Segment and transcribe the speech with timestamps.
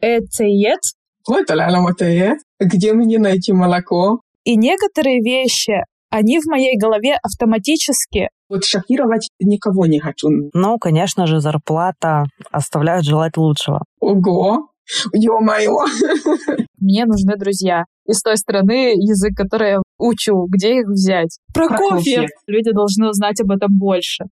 [0.00, 0.80] Этеет.
[1.24, 2.38] Хотталалу этеет.
[2.60, 4.20] Где мне найти молоко?
[4.44, 8.28] И некоторые вещи, они в моей голове автоматически.
[8.48, 10.28] Вот шокировать никого не хочу.
[10.52, 13.82] Ну, конечно же, зарплата оставляет желать лучшего.
[14.00, 14.68] Ого!
[15.12, 15.84] Ё-моё!
[16.78, 20.46] Мне нужны друзья из той страны, язык который я учу.
[20.48, 21.38] Где их взять?
[21.52, 21.88] Прокофьев!
[21.88, 22.30] Прокофьев.
[22.46, 24.26] Люди должны узнать об этом больше.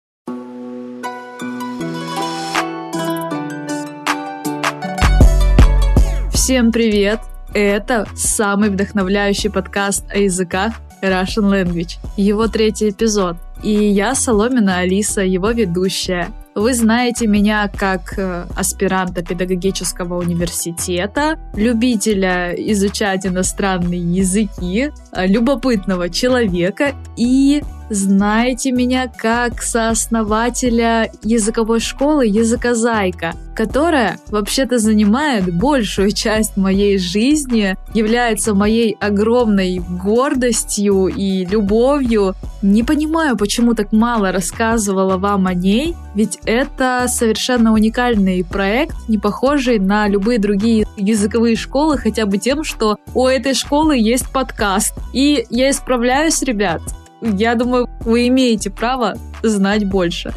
[6.44, 7.20] Всем привет!
[7.54, 11.96] Это самый вдохновляющий подкаст о языках Russian Language.
[12.18, 13.38] Его третий эпизод.
[13.62, 16.28] И я Соломина Алиса, его ведущая.
[16.54, 26.92] Вы знаете меня как э, аспиранта педагогического университета, любителя изучать иностранные языки, э, любопытного человека
[27.16, 37.76] и знаете меня как сооснователя языковой школы Языказайка, которая вообще-то занимает большую часть моей жизни,
[37.92, 42.34] является моей огромной гордостью и любовью.
[42.62, 49.18] Не понимаю, почему так мало рассказывала вам о ней, ведь это совершенно уникальный проект, не
[49.18, 54.94] похожий на любые другие языковые школы, хотя бы тем, что у этой школы есть подкаст.
[55.12, 56.80] И я исправляюсь, ребят,
[57.24, 60.32] я думаю, вы имеете право знать больше.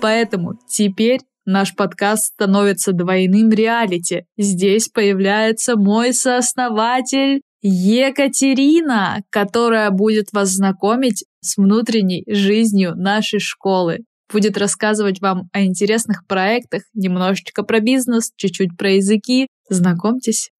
[0.00, 4.24] Поэтому теперь наш подкаст становится двойным реалити.
[4.36, 14.56] Здесь появляется мой сооснователь Екатерина, которая будет вас знакомить с внутренней жизнью нашей школы будет
[14.56, 19.48] рассказывать вам о интересных проектах, немножечко про бизнес, чуть-чуть про языки.
[19.68, 20.50] Знакомьтесь.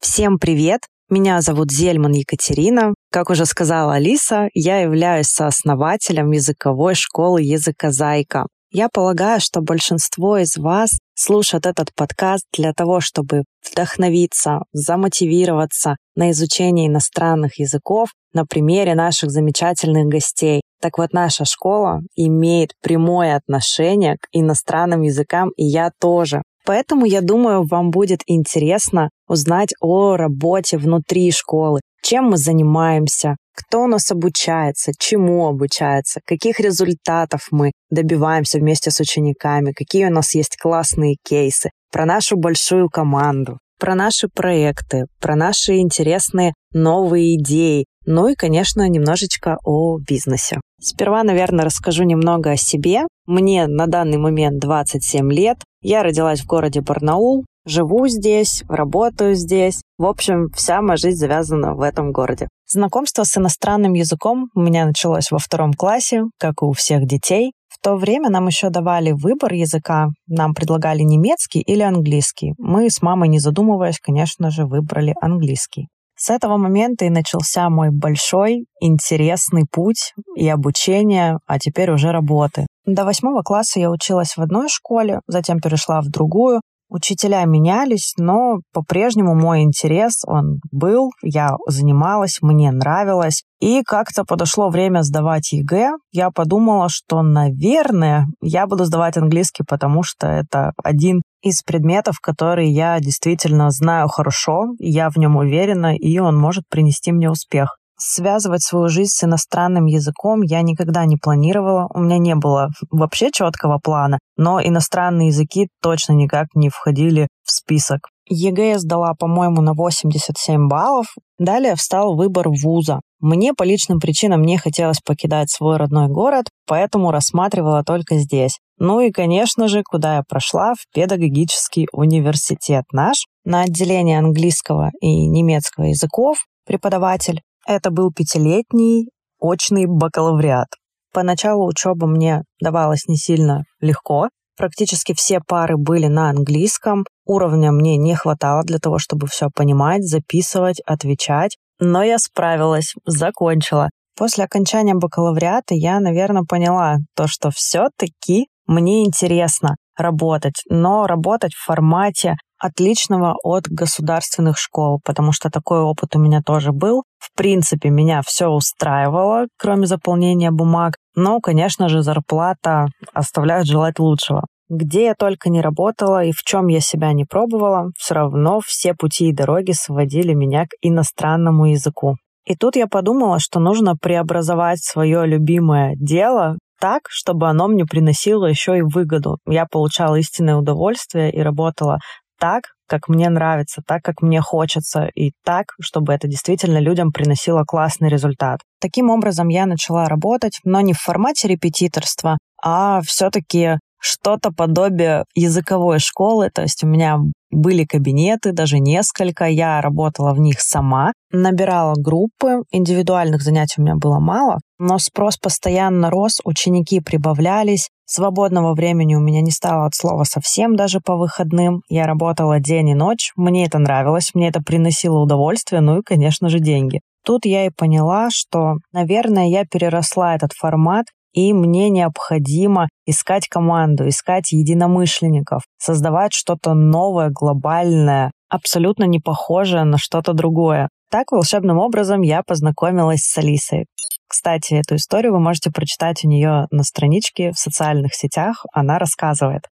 [0.00, 0.80] Всем привет!
[1.08, 2.94] Меня зовут Зельман Екатерина.
[3.10, 8.46] Как уже сказала Алиса, я являюсь сооснователем языковой школы «Языказайка».
[8.70, 16.30] Я полагаю, что большинство из вас слушают этот подкаст для того, чтобы вдохновиться, замотивироваться на
[16.30, 20.62] изучение иностранных языков на примере наших замечательных гостей.
[20.82, 26.42] Так вот, наша школа имеет прямое отношение к иностранным языкам, и я тоже.
[26.64, 33.84] Поэтому, я думаю, вам будет интересно узнать о работе внутри школы, чем мы занимаемся, кто
[33.84, 40.34] у нас обучается, чему обучается, каких результатов мы добиваемся вместе с учениками, какие у нас
[40.34, 47.84] есть классные кейсы, про нашу большую команду, про наши проекты, про наши интересные новые идеи,
[48.06, 50.60] ну и, конечно, немножечко о бизнесе.
[50.80, 53.02] Сперва, наверное, расскажу немного о себе.
[53.26, 55.58] Мне на данный момент 27 лет.
[55.80, 59.80] Я родилась в городе Барнаул, живу здесь, работаю здесь.
[59.98, 62.48] В общем, вся моя жизнь завязана в этом городе.
[62.68, 67.52] Знакомство с иностранным языком у меня началось во втором классе, как и у всех детей.
[67.68, 70.08] В то время нам еще давали выбор языка.
[70.26, 72.54] Нам предлагали немецкий или английский.
[72.58, 75.88] Мы с мамой, не задумываясь, конечно же, выбрали английский.
[76.24, 82.68] С этого момента и начался мой большой, интересный путь и обучение, а теперь уже работы.
[82.86, 86.60] До восьмого класса я училась в одной школе, затем перешла в другую,
[86.94, 93.44] Учителя менялись, но по-прежнему мой интерес, он был, я занималась, мне нравилось.
[93.60, 95.92] И как-то подошло время сдавать ЕГЭ.
[96.10, 102.70] Я подумала, что, наверное, я буду сдавать английский, потому что это один из предметов, которые
[102.70, 108.62] я действительно знаю хорошо, я в нем уверена, и он может принести мне успех связывать
[108.62, 111.88] свою жизнь с иностранным языком я никогда не планировала.
[111.94, 117.52] У меня не было вообще четкого плана, но иностранные языки точно никак не входили в
[117.52, 118.08] список.
[118.28, 121.06] ЕГЭ я сдала, по-моему, на 87 баллов.
[121.38, 123.00] Далее встал выбор вуза.
[123.20, 128.58] Мне по личным причинам не хотелось покидать свой родной город, поэтому рассматривала только здесь.
[128.78, 135.26] Ну и, конечно же, куда я прошла, в педагогический университет наш, на отделение английского и
[135.26, 137.42] немецкого языков, преподаватель.
[137.66, 139.08] Это был пятилетний
[139.38, 140.68] очный бакалавриат.
[141.12, 144.28] Поначалу учеба мне давалась не сильно легко.
[144.56, 147.04] Практически все пары были на английском.
[147.24, 151.56] Уровня мне не хватало для того, чтобы все понимать, записывать, отвечать.
[151.78, 153.88] Но я справилась, закончила.
[154.16, 161.64] После окончания бакалавриата я, наверное, поняла то, что все-таки мне интересно работать, но работать в
[161.64, 167.02] формате отличного от государственных школ, потому что такой опыт у меня тоже был.
[167.18, 174.44] В принципе, меня все устраивало, кроме заполнения бумаг, но, конечно же, зарплата оставляет желать лучшего.
[174.68, 178.94] Где я только не работала и в чем я себя не пробовала, все равно все
[178.94, 182.16] пути и дороги сводили меня к иностранному языку.
[182.46, 188.46] И тут я подумала, что нужно преобразовать свое любимое дело так, чтобы оно мне приносило
[188.46, 189.38] еще и выгоду.
[189.46, 191.98] Я получала истинное удовольствие и работала
[192.40, 197.64] так, как мне нравится, так, как мне хочется, и так, чтобы это действительно людям приносило
[197.64, 198.60] классный результат.
[198.80, 206.00] Таким образом, я начала работать, но не в формате репетиторства, а все-таки что-то подобие языковой
[206.00, 207.18] школы, то есть у меня
[207.52, 213.94] были кабинеты, даже несколько, я работала в них сама, набирала группы, индивидуальных занятий у меня
[213.94, 219.94] было мало, но спрос постоянно рос, ученики прибавлялись, свободного времени у меня не стало от
[219.94, 224.60] слова совсем даже по выходным, я работала день и ночь, мне это нравилось, мне это
[224.60, 227.00] приносило удовольствие, ну и, конечно же, деньги.
[227.24, 234.08] Тут я и поняла, что, наверное, я переросла этот формат и мне необходимо искать команду,
[234.08, 240.88] искать единомышленников, создавать что-то новое, глобальное, абсолютно не похожее на что-то другое.
[241.10, 243.86] Так волшебным образом я познакомилась с Алисой.
[244.28, 248.64] Кстати, эту историю вы можете прочитать у нее на страничке в социальных сетях.
[248.72, 249.64] Она рассказывает.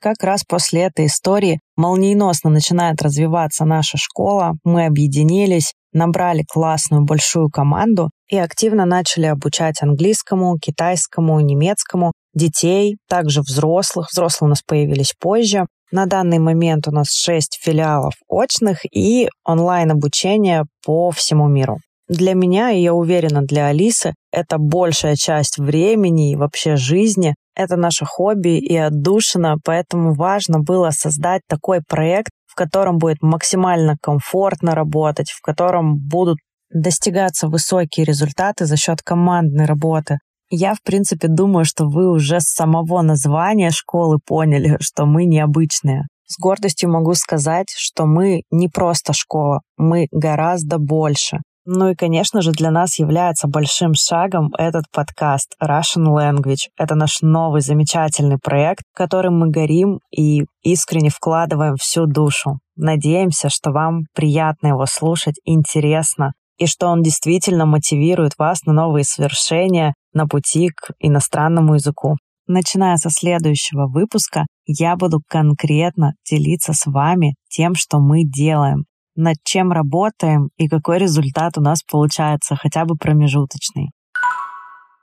[0.00, 4.52] Как раз после этой истории молниеносно начинает развиваться наша школа.
[4.62, 13.40] Мы объединились, набрали классную большую команду и активно начали обучать английскому, китайскому, немецкому детей, также
[13.40, 14.08] взрослых.
[14.12, 15.66] Взрослые у нас появились позже.
[15.90, 21.78] На данный момент у нас 6 филиалов очных и онлайн-обучение по всему миру.
[22.08, 27.34] Для меня, и я уверена, для Алисы, это большая часть времени и вообще жизни.
[27.54, 33.96] Это наше хобби и отдушина, поэтому важно было создать такой проект, в котором будет максимально
[34.00, 36.38] комфортно работать, в котором будут
[36.72, 40.18] достигаться высокие результаты за счет командной работы.
[40.50, 46.06] Я, в принципе, думаю, что вы уже с самого названия школы поняли, что мы необычные.
[46.26, 51.38] С гордостью могу сказать, что мы не просто школа, мы гораздо больше.
[51.70, 56.70] Ну и, конечно же, для нас является большим шагом этот подкаст Russian Language.
[56.78, 62.58] Это наш новый замечательный проект, которым мы горим и искренне вкладываем всю душу.
[62.74, 69.04] Надеемся, что вам приятно его слушать, интересно, и что он действительно мотивирует вас на новые
[69.04, 72.16] свершения на пути к иностранному языку.
[72.46, 78.84] Начиная со следующего выпуска, я буду конкретно делиться с вами тем, что мы делаем
[79.18, 83.90] над чем работаем и какой результат у нас получается, хотя бы промежуточный.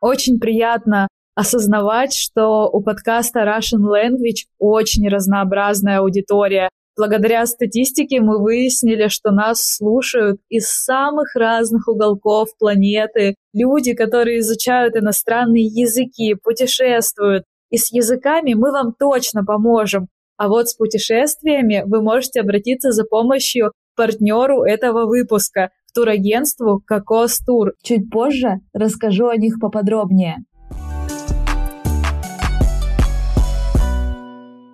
[0.01, 6.69] Очень приятно осознавать, что у подкаста Russian Language очень разнообразная аудитория.
[6.97, 13.35] Благодаря статистике мы выяснили, что нас слушают из самых разных уголков планеты.
[13.53, 17.43] Люди, которые изучают иностранные языки, путешествуют.
[17.69, 20.07] И с языками мы вам точно поможем.
[20.37, 27.73] А вот с путешествиями вы можете обратиться за помощью партнеру этого выпуска, турагентству Кокос Тур.
[27.81, 30.37] Чуть позже расскажу о них поподробнее.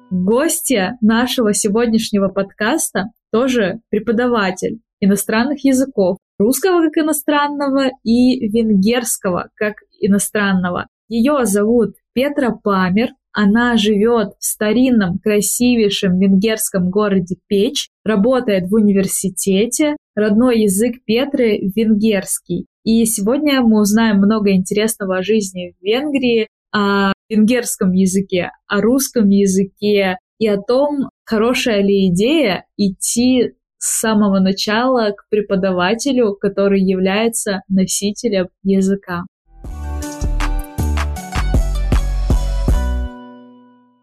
[0.09, 10.88] Гостья нашего сегодняшнего подкаста тоже преподаватель иностранных языков, русского как иностранного и венгерского как иностранного.
[11.07, 19.95] Ее зовут Петра Памер, она живет в старинном, красивейшем венгерском городе Печь, работает в университете,
[20.16, 22.68] родной язык Петры– венгерский.
[22.83, 29.29] И сегодня мы узнаем много интересного о жизни в Венгрии, о венгерском языке, о русском
[29.29, 37.62] языке и о том, хорошая ли идея идти с самого начала к преподавателю, который является
[37.67, 39.24] носителем языка.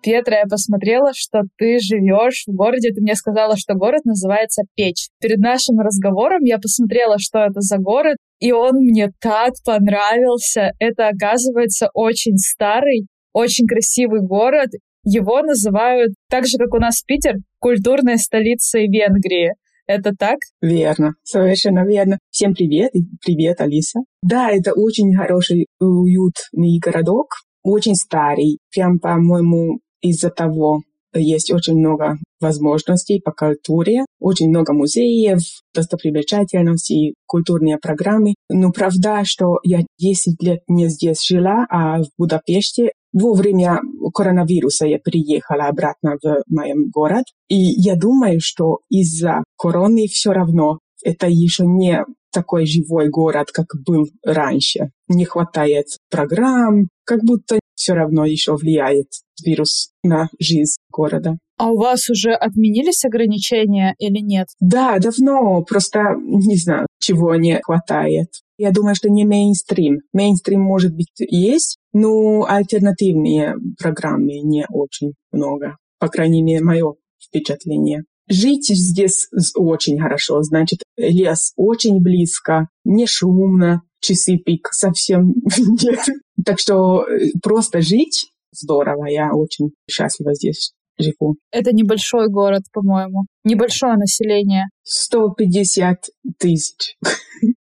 [0.02, 5.08] Петра, я посмотрела, что ты живешь в городе, ты мне сказала, что город называется Печь.
[5.20, 10.72] Перед нашим разговором я посмотрела, что это за город, и он мне так понравился.
[10.78, 14.70] Это, оказывается, очень старый, очень красивый город.
[15.04, 19.52] Его называют, так же, как у нас Питер, культурной столицей Венгрии.
[19.86, 20.36] Это так?
[20.60, 22.18] Верно, совершенно верно.
[22.30, 24.00] Всем привет и привет, Алиса.
[24.22, 27.28] Да, это очень хороший, уютный городок,
[27.62, 28.58] очень старый.
[28.70, 30.82] Прям, по-моему, из-за того,
[31.14, 35.40] есть очень много возможностей по культуре, очень много музеев,
[35.74, 38.34] достопримечательностей, культурные программы.
[38.50, 43.80] Но правда, что я 10 лет не здесь жила, а в Будапеште во время
[44.14, 47.24] коронавируса я приехала обратно в мой город.
[47.48, 50.78] И я думаю, что из-за короны все равно
[51.08, 54.90] это еще не такой живой город, как был раньше.
[55.08, 59.06] Не хватает программ, как будто все равно еще влияет
[59.44, 61.38] вирус на жизнь города.
[61.56, 64.48] А у вас уже отменились ограничения или нет?
[64.60, 65.62] Да, давно.
[65.62, 68.28] Просто, не знаю, чего не хватает.
[68.58, 70.00] Я думаю, что не мейнстрим.
[70.12, 75.76] Мейнстрим, может быть, есть, но альтернативные программы не очень много.
[75.98, 78.04] По крайней мере, мое впечатление.
[78.28, 86.00] Жить здесь очень хорошо, значит, лес очень близко, не шумно, часы пик совсем нет.
[86.44, 91.36] Так что э, просто жить здорово, я очень счастлива здесь живу.
[91.50, 93.26] Это небольшой город, по-моему.
[93.44, 94.66] Небольшое население.
[94.82, 96.06] 150
[96.38, 96.96] тысяч.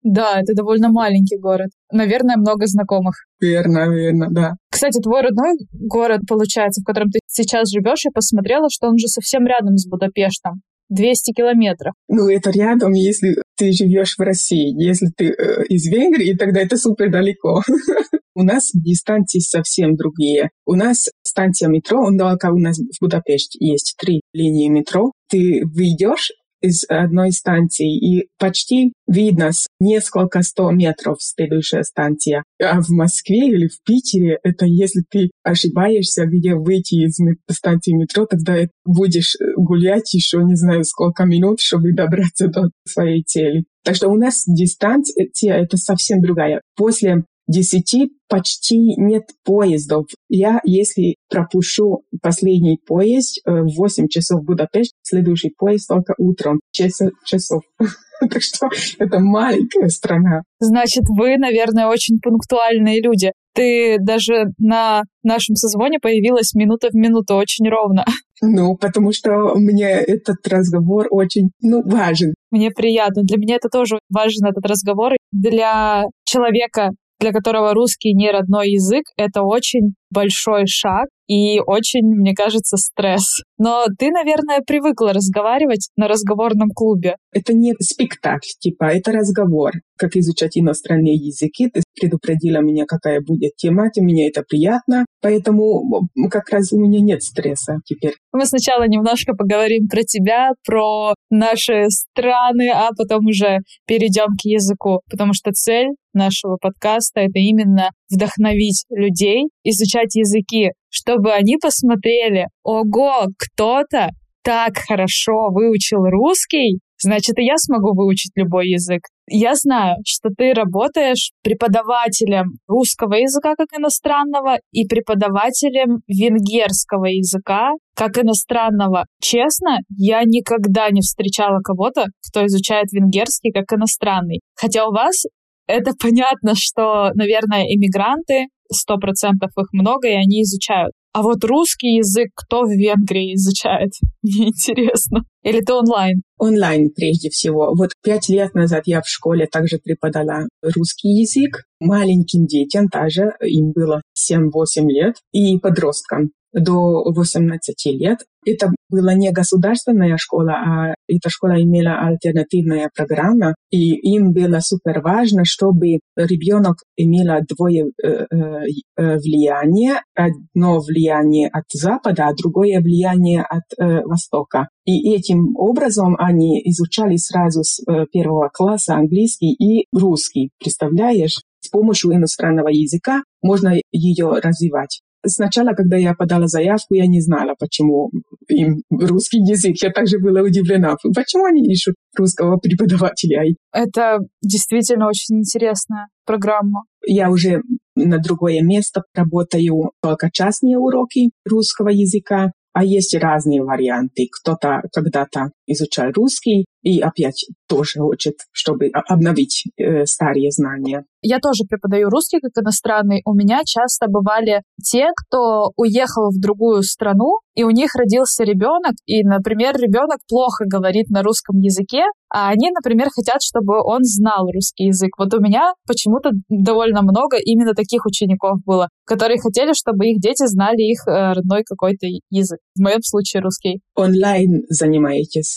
[0.07, 1.69] Да, это довольно маленький город.
[1.91, 3.25] Наверное, много знакомых.
[3.41, 4.55] Верно, верно, да.
[4.71, 9.07] Кстати, твой родной город, получается, в котором ты сейчас живешь, я посмотрела, что он же
[9.07, 10.61] совсем рядом с Будапештом.
[10.89, 11.93] 200 километров.
[12.07, 14.71] Ну, это рядом, если ты живешь в России.
[14.81, 17.61] Если ты э, из Венгрии, тогда это супер далеко.
[18.33, 20.51] У нас дистанции совсем другие.
[20.65, 25.11] У нас станция метро, он только у нас в Будапеште есть три линии метро.
[25.27, 32.43] Ты выйдешь из одной станции, и почти видно с несколько сто метров следующая станция.
[32.61, 37.17] А в Москве или в Питере, это если ты ошибаешься, где выйти из
[37.49, 43.65] станции метро, тогда будешь гулять еще не знаю сколько минут, чтобы добраться до своей цели.
[43.83, 46.61] Так что у нас дистанция это совсем другая.
[46.75, 50.05] После десяти почти нет поездов.
[50.29, 57.01] Я, если пропущу последний поезд э, в 8 часов Будапешт, следующий поезд только утром, 6
[57.25, 57.63] часов.
[58.19, 60.41] Так что это маленькая страна.
[60.59, 63.31] Значит, вы, наверное, очень пунктуальные люди.
[63.53, 68.05] Ты даже на нашем созвоне появилась минута в минуту, очень ровно.
[68.39, 72.35] Ну, потому что мне этот разговор очень, ну, важен.
[72.51, 73.23] Мне приятно.
[73.23, 75.13] Для меня это тоже важен этот разговор.
[75.31, 82.33] Для человека, для которого русский не родной язык, это очень большой шаг и очень, мне
[82.33, 83.41] кажется, стресс.
[83.57, 87.15] Но ты, наверное, привыкла разговаривать на разговорном клубе.
[87.33, 89.73] Это не спектакль, типа, это разговор.
[89.97, 96.07] Как изучать иностранные языки, ты предупредила меня, какая будет тема, и мне это приятно, поэтому
[96.29, 98.13] как раз у меня нет стресса теперь.
[98.31, 105.01] Мы сначала немножко поговорим про тебя, про наши страны, а потом уже перейдем к языку,
[105.09, 113.27] потому что цель нашего подкаста— это именно вдохновить людей, изучать языки, чтобы они посмотрели, ого,
[113.37, 114.09] кто-то
[114.43, 119.01] так хорошо выучил русский, значит, и я смогу выучить любой язык.
[119.29, 128.17] Я знаю, что ты работаешь преподавателем русского языка как иностранного и преподавателем венгерского языка как
[128.17, 129.05] иностранного.
[129.21, 134.39] Честно, я никогда не встречала кого-то, кто изучает венгерский как иностранный.
[134.55, 135.23] Хотя у вас
[135.67, 140.91] это понятно, что, наверное, иммигранты, сто процентов их много, и они изучают.
[141.13, 143.91] А вот русский язык кто в Венгрии изучает?
[144.21, 145.21] Мне интересно.
[145.41, 146.21] Или ты онлайн?
[146.37, 147.73] Онлайн прежде всего.
[147.75, 153.71] Вот пять лет назад я в школе также преподала русский язык маленьким детям, также им
[153.71, 158.19] было 7-8 лет, и подросткам до 18 лет.
[158.47, 165.01] Это была не государственная школа, а эта школа имела альтернативная программа, и им было супер
[165.01, 173.41] важно, чтобы ребенок имел двое э, э, влияния, одно влияние от Запада, а другое влияние
[173.41, 174.69] от э, Востока.
[174.85, 180.51] И этим образом они изучали сразу с э, первого класса английский и русский.
[180.57, 181.41] Представляешь?
[181.59, 185.01] С помощью иностранного языка можно ее развивать.
[185.27, 188.11] Сначала, когда я подала заявку, я не знала, почему
[188.47, 189.75] им русский язык.
[189.81, 193.43] Я также была удивлена, почему они ищут русского преподавателя.
[193.73, 196.83] Это действительно очень интересная программа.
[197.05, 197.61] Я уже
[197.95, 204.27] на другое место работаю только частные уроки русского языка, а есть разные варианты.
[204.31, 211.03] Кто-то когда-то изучал русский и опять тоже хочет, чтобы обновить э, старые знания.
[211.21, 213.21] Я тоже преподаю русский как иностранный.
[213.25, 218.93] У меня часто бывали те, кто уехал в другую страну, и у них родился ребенок,
[219.05, 224.47] и, например, ребенок плохо говорит на русском языке, а они, например, хотят, чтобы он знал
[224.53, 225.09] русский язык.
[225.17, 230.45] Вот у меня почему-то довольно много именно таких учеников было, которые хотели, чтобы их дети
[230.45, 232.59] знали их э, родной какой-то язык.
[232.75, 233.81] В моем случае русский.
[233.95, 235.56] Онлайн занимаетесь?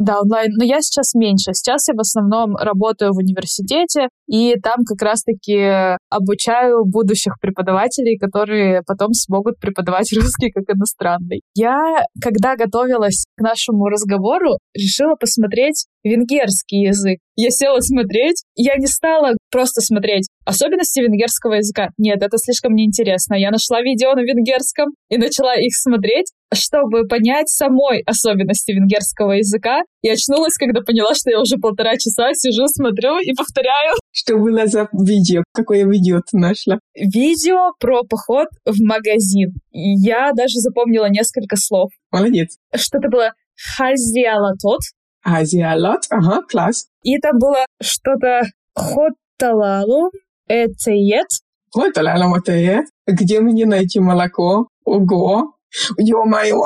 [0.00, 0.48] Да, онлайн.
[0.56, 1.52] Но я сейчас меньше.
[1.52, 8.80] Сейчас я в основном работаю в университете, и там как раз-таки обучаю будущих преподавателей, которые
[8.86, 11.42] потом смогут преподавать русский как иностранный.
[11.54, 11.76] Я,
[12.18, 17.18] когда готовилась к нашему разговору, решила посмотреть венгерский язык.
[17.36, 21.88] Я села смотреть, я не стала просто смотреть особенности венгерского языка.
[21.98, 23.34] Нет, это слишком неинтересно.
[23.34, 29.82] Я нашла видео на венгерском и начала их смотреть, чтобы понять самой особенности венгерского языка,
[30.02, 33.94] и очнулась, когда поняла, что я уже полтора часа сижу, смотрю и повторяю.
[34.12, 35.44] Что было за видео?
[35.52, 36.78] Какое видео ты нашла?
[36.94, 39.52] Видео про поход в магазин.
[39.70, 41.90] Я даже запомнила несколько слов.
[42.10, 42.56] Молодец.
[42.74, 43.32] Что-то было
[43.76, 44.80] хазиалатот.
[45.22, 46.86] Хазиалат, ага, класс.
[47.02, 48.42] И там было что-то
[48.74, 50.10] хоталалу,
[50.48, 51.26] этеет.
[51.72, 52.86] Хоталалу, этеет.
[53.06, 54.68] Где мне найти молоко?
[54.84, 55.54] Ого!
[55.98, 56.62] Ё-моё!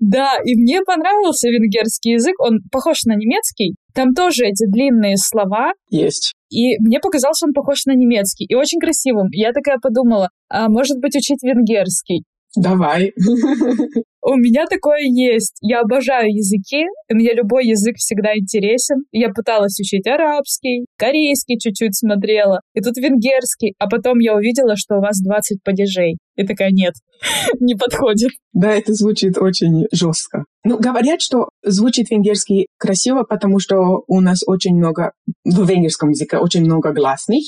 [0.00, 2.34] Да, и мне понравился венгерский язык.
[2.40, 3.76] Он похож на немецкий.
[3.94, 5.72] Там тоже эти длинные слова.
[5.90, 6.34] Есть.
[6.50, 8.44] И мне показался он похож на немецкий.
[8.44, 9.28] И очень красивым.
[9.30, 12.24] Я такая подумала, а может быть учить венгерский?
[12.56, 13.12] Давай.
[14.24, 15.56] У меня такое есть.
[15.62, 16.84] Я обожаю языки.
[17.10, 19.04] Мне любой язык всегда интересен.
[19.10, 22.60] Я пыталась учить арабский, корейский чуть-чуть смотрела.
[22.74, 23.74] И тут венгерский.
[23.78, 26.18] А потом я увидела, что у вас 20 падежей.
[26.36, 26.94] И такая, нет,
[27.60, 28.30] не подходит.
[28.52, 30.44] Да, это звучит очень жестко.
[30.64, 35.12] Ну, говорят, что звучит венгерский красиво, потому что у нас очень много,
[35.44, 37.42] в венгерском языке очень много гласных,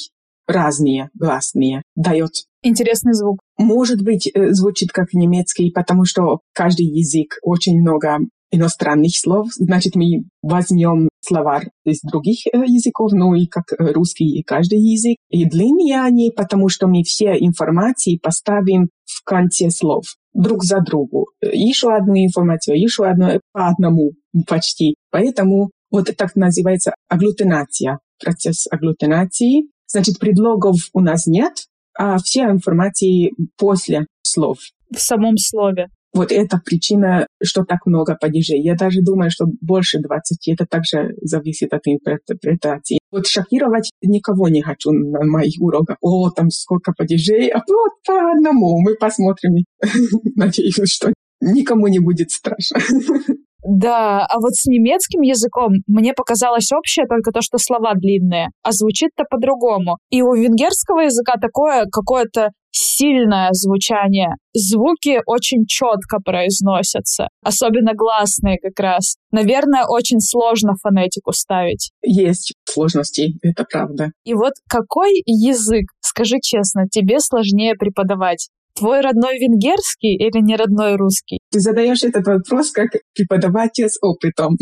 [0.46, 2.32] разные гласные, дает
[2.62, 3.40] интересный звук.
[3.58, 8.18] Может быть, э, звучит как немецкий, потому что каждый язык очень много
[8.50, 9.48] иностранных слов.
[9.56, 15.16] Значит, мы возьмем словарь из других э, языков, ну и как русский и каждый язык.
[15.28, 21.26] И длиннее они, потому что мы все информации поставим в конце слов друг за другу.
[21.40, 24.12] Еще одну информацию, еще одну по одному
[24.46, 24.94] почти.
[25.10, 29.68] Поэтому вот так называется агглютинация, процесс агглютинации.
[29.94, 31.52] Значит, предлогов у нас нет,
[31.96, 34.58] а все информации после слов.
[34.92, 35.86] В самом слове.
[36.12, 38.60] Вот это причина, что так много падежей.
[38.60, 40.48] Я даже думаю, что больше 20.
[40.48, 42.98] Это также зависит от интерпретации.
[43.12, 45.96] Вот шокировать никого не хочу на моих уроках.
[46.00, 49.64] О, там сколько падежей, а вот по одному мы посмотрим.
[50.34, 52.80] Надеюсь, что никому не будет страшно.
[53.64, 58.72] Да, а вот с немецким языком мне показалось общее только то, что слова длинные, а
[58.72, 59.96] звучит-то по-другому.
[60.10, 64.34] И у венгерского языка такое какое-то сильное звучание.
[64.52, 69.16] Звуки очень четко произносятся, особенно гласные как раз.
[69.30, 71.90] Наверное, очень сложно фонетику ставить.
[72.02, 74.10] Есть сложности, это правда.
[74.24, 78.48] И вот какой язык, скажи честно, тебе сложнее преподавать?
[78.76, 81.38] Твой родной венгерский или не родной русский?
[81.52, 84.56] Ты задаешь этот вопрос как преподаватель с опытом.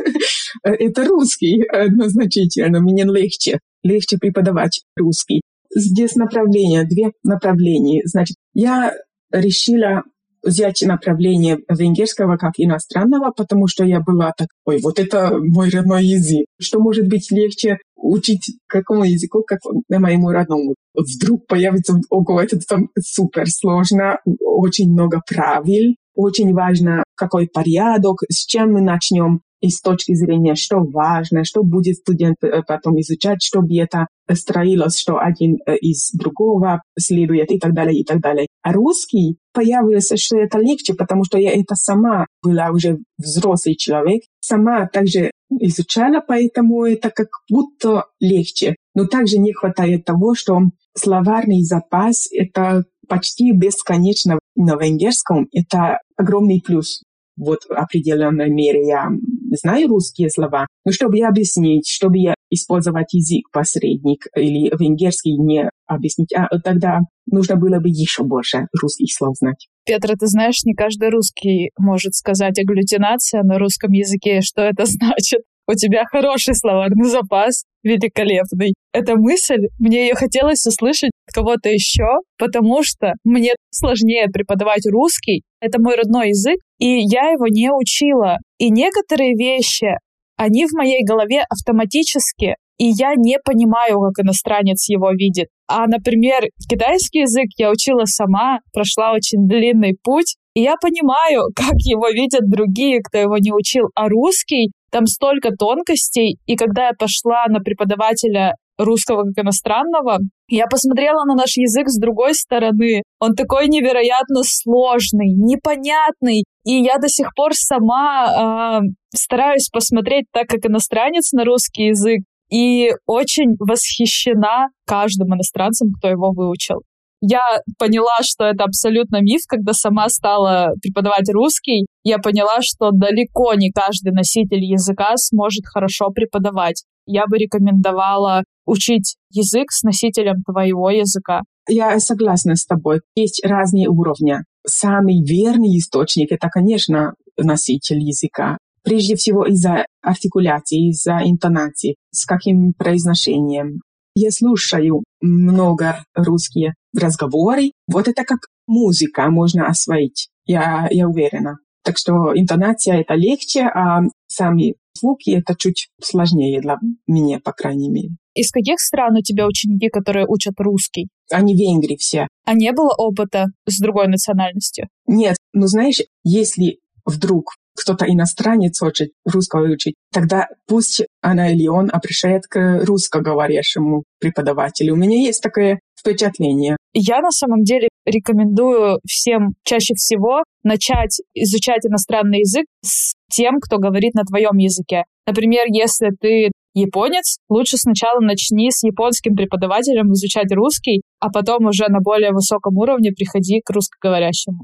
[0.62, 3.60] Это русский однозначительно, мне легче.
[3.82, 5.40] Легче преподавать русский.
[5.74, 8.02] Здесь направления, две направления.
[8.04, 8.94] Значит, я
[9.32, 10.02] решила
[10.46, 16.04] взять направление венгерского как иностранного, потому что я была так, ой, вот это мой родной
[16.04, 16.46] язык.
[16.60, 20.74] Что может быть легче учить какому языку, как моему родному?
[20.94, 28.46] Вдруг появится, ого, это там супер сложно, очень много правил, очень важно, какой порядок, с
[28.46, 33.42] чем мы начнем, и с точки зрения, что важно, что будет студент э, потом изучать,
[33.42, 38.46] чтобы это строилось, что один э, из другого следует и так далее, и так далее.
[38.62, 44.22] А русский появился, что это легче, потому что я это сама была уже взрослый человек,
[44.40, 48.76] сама также изучала, поэтому это как будто легче.
[48.94, 50.60] Но также не хватает того, что
[50.96, 55.48] словарный запас— это почти бесконечно на венгерском.
[55.52, 57.02] Это огромный плюс
[57.36, 59.10] вот в определенной мере я
[59.50, 66.32] знаю русские слова, но чтобы объяснить, чтобы я использовать язык посредник или венгерский не объяснить,
[66.34, 69.66] а тогда нужно было бы еще больше русских слов знать.
[69.84, 75.42] Петра, ты знаешь, не каждый русский может сказать агглютинация на русском языке, что это значит.
[75.68, 78.74] У тебя хороший словарный запас, великолепный.
[78.92, 82.06] Эта мысль, мне ее хотелось услышать от кого-то еще,
[82.38, 85.42] потому что мне сложнее преподавать русский.
[85.60, 88.38] Это мой родной язык, и я его не учила.
[88.58, 89.98] И некоторые вещи,
[90.36, 95.48] они в моей голове автоматически, и я не понимаю, как иностранец его видит.
[95.66, 101.74] А, например, китайский язык я учила сама, прошла очень длинный путь, и я понимаю, как
[101.78, 103.88] его видят другие, кто его не учил.
[103.94, 110.66] А русский, там столько тонкостей, и когда я пошла на преподавателя русского как иностранного, я
[110.66, 113.02] посмотрела на наш язык с другой стороны.
[113.20, 116.44] Он такой невероятно сложный, непонятный.
[116.66, 122.22] И я до сих пор сама э, стараюсь посмотреть так, как иностранец на русский язык.
[122.50, 126.82] И очень восхищена каждым иностранцем, кто его выучил.
[127.20, 131.86] Я поняла, что это абсолютно миф, когда сама стала преподавать русский.
[132.02, 136.82] Я поняла, что далеко не каждый носитель языка сможет хорошо преподавать.
[137.06, 141.42] Я бы рекомендовала учить язык с носителем твоего языка.
[141.68, 143.00] Я согласна с тобой.
[143.14, 144.38] Есть разные уровни.
[144.66, 148.58] Самый верный источник— это, конечно, носитель языка.
[148.82, 153.80] прежде всего из-за артикуляции, из-за интонации, с каким произношением.
[154.14, 157.72] Я слушаю много русские разговоры.
[157.88, 161.56] Вот это как музыка можно освоить, я, я уверена.
[161.82, 166.76] Так что интонация это легче, а сами звуки это чуть сложнее для
[167.08, 168.10] меня, по крайней мере.
[168.34, 171.08] Из каких стран у тебя ученики, которые учат русский?
[171.30, 172.26] Они в Венгрии все.
[172.44, 174.88] А не было опыта с другой национальностью?
[175.06, 181.90] Нет, ну знаешь, если вдруг кто-то иностранец хочет русского выучить, тогда пусть она или он
[181.92, 184.94] обращает к русскоговорящему преподавателю.
[184.94, 186.76] У меня есть такое впечатление.
[186.94, 193.78] Я на самом деле рекомендую всем чаще всего начать изучать иностранный язык с тем, кто
[193.78, 195.04] говорит на твоем языке.
[195.26, 201.88] Например, если ты японец, лучше сначала начни с японским преподавателем изучать русский, а потом уже
[201.88, 204.60] на более высоком уровне приходи к русскоговорящему.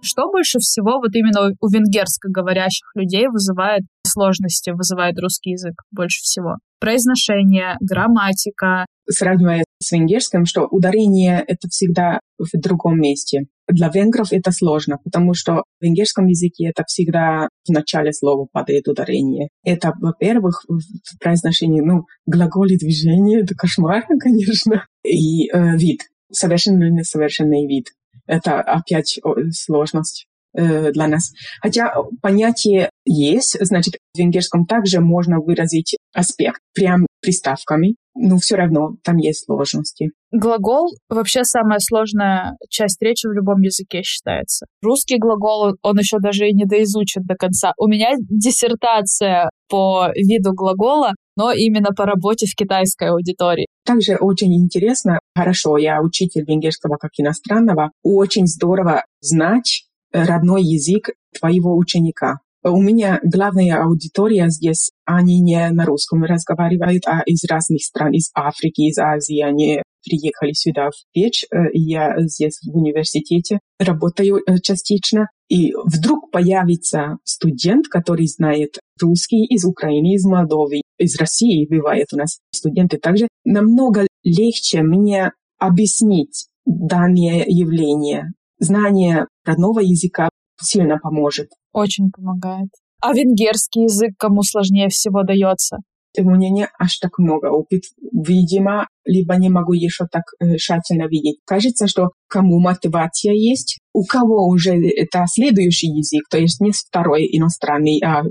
[0.00, 6.22] Что больше всего вот именно у венгерско говорящих людей вызывает сложности, вызывает русский язык больше
[6.22, 6.56] всего?
[6.80, 8.86] Произношение, грамматика.
[9.08, 13.46] Сравнивая с венгерским, что ударение— это всегда в другом месте.
[13.66, 18.88] Для венгров это сложно, потому что в венгерском языке это всегда в начале слова падает
[18.88, 19.48] ударение.
[19.64, 24.86] Это, во-первых, в произношении, ну, глаголе движения, это кошмарно, конечно.
[25.04, 27.86] И э, вид, совершенно несовершенный вид.
[28.26, 29.18] Это опять
[29.52, 30.27] сложность
[30.58, 31.30] э, для нас.
[31.62, 38.96] Хотя понятие есть, значит, в венгерском также можно выразить аспект прям приставками, но все равно
[39.04, 40.10] там есть сложности.
[40.32, 44.66] Глагол вообще самая сложная часть речи в любом языке считается.
[44.82, 47.72] Русский глагол, он еще даже и не доизучен до конца.
[47.78, 53.66] У меня диссертация по виду глагола, но именно по работе в китайской аудитории.
[53.84, 61.76] Также очень интересно, хорошо, я учитель венгерского как иностранного, очень здорово знать родной язык твоего
[61.76, 62.38] ученика.
[62.64, 68.30] У меня главная аудитория здесь, они не на русском разговаривают, а из разных стран, из
[68.34, 69.40] Африки, из Азии.
[69.40, 75.28] Они приехали сюда в Печь, э, я здесь в университете работаю э, частично.
[75.48, 82.16] И вдруг появится студент, который знает русский из Украины, из Молдовы, из России бывает у
[82.16, 83.28] нас студенты также.
[83.44, 88.32] Намного легче мне объяснить данное явление.
[88.58, 90.28] Знание родного языка
[90.60, 91.48] сильно поможет.
[91.72, 92.68] Очень помогает.
[93.00, 95.78] А венгерский язык кому сложнее всего дается?
[96.18, 97.82] У меня не аж так много опыт.
[98.12, 101.38] Видимо, либо не могу еще так э, тщательно видеть.
[101.44, 107.28] Кажется, что кому мотивация есть, у кого уже это следующий язык, то есть не второй
[107.30, 108.24] иностранный, а,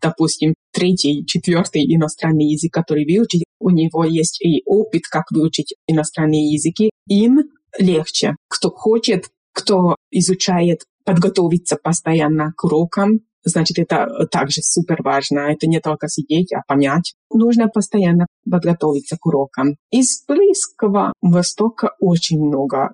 [0.00, 6.52] допустим, третий, четвертый иностранный язык, который выучить, у него есть и опыт, как выучить иностранные
[6.52, 7.40] языки, им
[7.78, 8.36] легче.
[8.48, 15.40] Кто хочет, кто изучает подготовиться постоянно к урокам, значит, это также супер важно.
[15.40, 17.14] Это не только сидеть, а понять.
[17.32, 19.76] Нужно постоянно подготовиться к урокам.
[19.90, 22.90] Из Близкого Востока очень много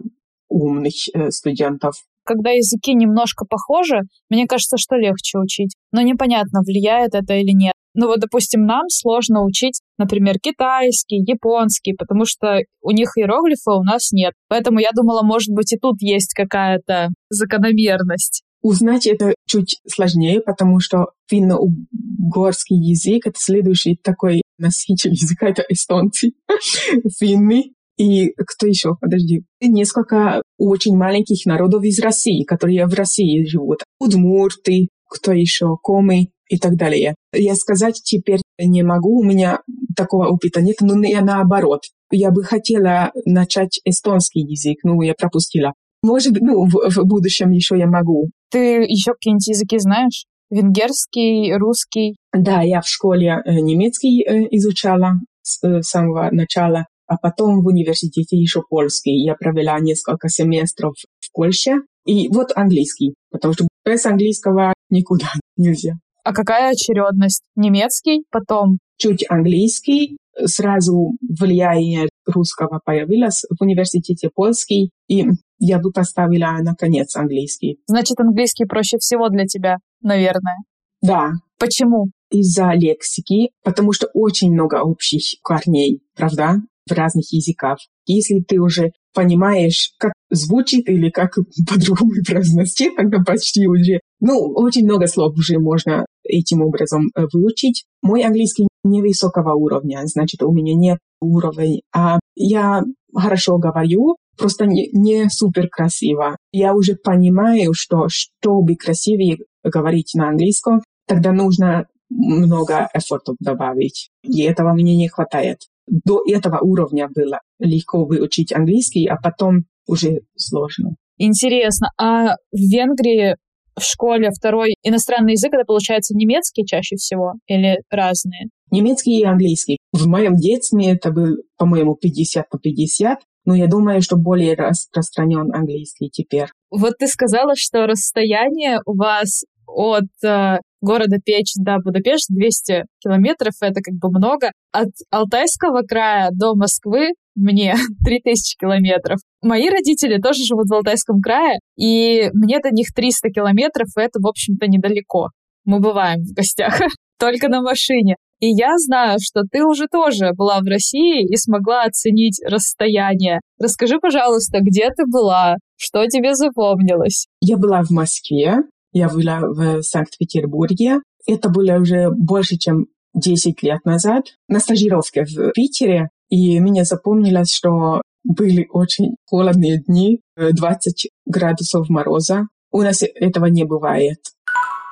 [0.49, 1.95] умных э, студентов.
[2.25, 5.75] Когда языки немножко похожи, мне кажется, что легче учить.
[5.93, 7.73] Но непонятно, влияет это или нет.
[8.01, 13.83] Ну вот, допустим, нам сложно учить, например, китайский, японский, потому что у них иероглифа у
[13.83, 14.35] нас нет.
[14.49, 18.45] Поэтому я думала, может быть, и тут есть какая-то закономерность.
[18.63, 26.35] Узнать это чуть сложнее, потому что финно-угорский язык— это следующий такой носитель языка, это эстонцы,
[27.19, 27.73] финны.
[27.97, 28.95] И кто еще?
[29.01, 29.43] Подожди.
[29.61, 33.83] Несколько очень маленьких народов из России, которые в России живут.
[33.99, 35.77] Удмурты, кто еще?
[35.83, 37.15] Комы и так далее.
[37.33, 39.61] Я сказать теперь не могу, у меня
[39.97, 41.83] такого опыта нет, но я наоборот.
[42.11, 45.75] Я бы хотела начать эстонский язык, но я пропустила.
[46.03, 48.31] Может ну, в, в будущем еще я могу.
[48.51, 50.25] Ты еще какие-нибудь языки знаешь?
[50.51, 52.17] Венгерский, русский?
[52.33, 57.67] Да, я в школе э, немецкий э, изучала с э, самого начала, а потом в
[57.67, 59.25] университете еще польский.
[59.25, 61.83] Я провела несколько семестров в Польше.
[62.07, 65.95] И вот английский, потому что без английского никуда нельзя.
[66.29, 67.43] А какая очередность?
[67.57, 68.81] Немецкий, потом?
[68.99, 75.25] Чуть английский, сразу влияние русского появилось в университете польский, и
[75.59, 77.79] я бы поставила, наконец, английский.
[77.87, 80.59] Значит, английский проще всего для тебя, наверное.
[81.01, 81.31] Да.
[81.59, 82.11] Почему?
[82.31, 87.79] Из-за лексики, потому что очень много общих корней, правда, в разных языках.
[88.05, 91.35] Если ты уже понимаешь, как звучит или как
[91.69, 97.85] по-другому произносить, тогда почти уже, ну, очень много слов уже можно этим образом э, выучить.
[98.03, 102.83] Мой английский невысокого уровня, значит, у меня нет уровня, а я
[103.15, 106.37] хорошо говорю, просто не, не супер красиво.
[106.53, 114.11] Я уже понимаю, что чтобы красивее говорить на английском, тогда нужно много эфортов добавить.
[114.23, 115.59] И этого мне не хватает.
[115.87, 120.91] До этого уровня было легко выучить английский, а потом уже сложно.
[121.19, 123.35] Интересно, а в Венгрии
[123.77, 128.49] в школе второй иностранный язык это получается немецкий чаще всего или разные?
[128.71, 129.79] Немецкий и английский.
[129.93, 135.55] В моем детстве это был, по-моему, 50 по 50, но я думаю, что более распространен
[135.55, 136.49] английский теперь.
[136.71, 143.55] Вот ты сказала, что расстояние у вас от э, города Печь до Будапешт 200 километров,
[143.61, 144.53] это как бы много.
[144.73, 147.75] От Алтайского края до Москвы мне
[148.05, 149.19] 3000 километров.
[149.43, 154.21] Мои родители тоже живут в Алтайском крае, и мне до них 300 километров, и это,
[154.21, 155.29] в общем-то, недалеко.
[155.65, 156.81] Мы бываем в гостях
[157.19, 158.17] только на машине.
[158.41, 163.41] И я знаю, что ты уже тоже была в России и смогла оценить расстояние.
[163.59, 167.27] Расскажи, пожалуйста, где ты была, что тебе запомнилось?
[167.41, 168.59] Я была в Москве,
[168.93, 170.99] я была в Санкт-Петербурге.
[171.27, 176.11] Это было уже больше, чем 10 лет назад на стажировке в Питере.
[176.29, 182.49] И мне запомнилось, что были очень холодные дни, 20 градусов мороза.
[182.71, 184.19] У нас этого не бывает.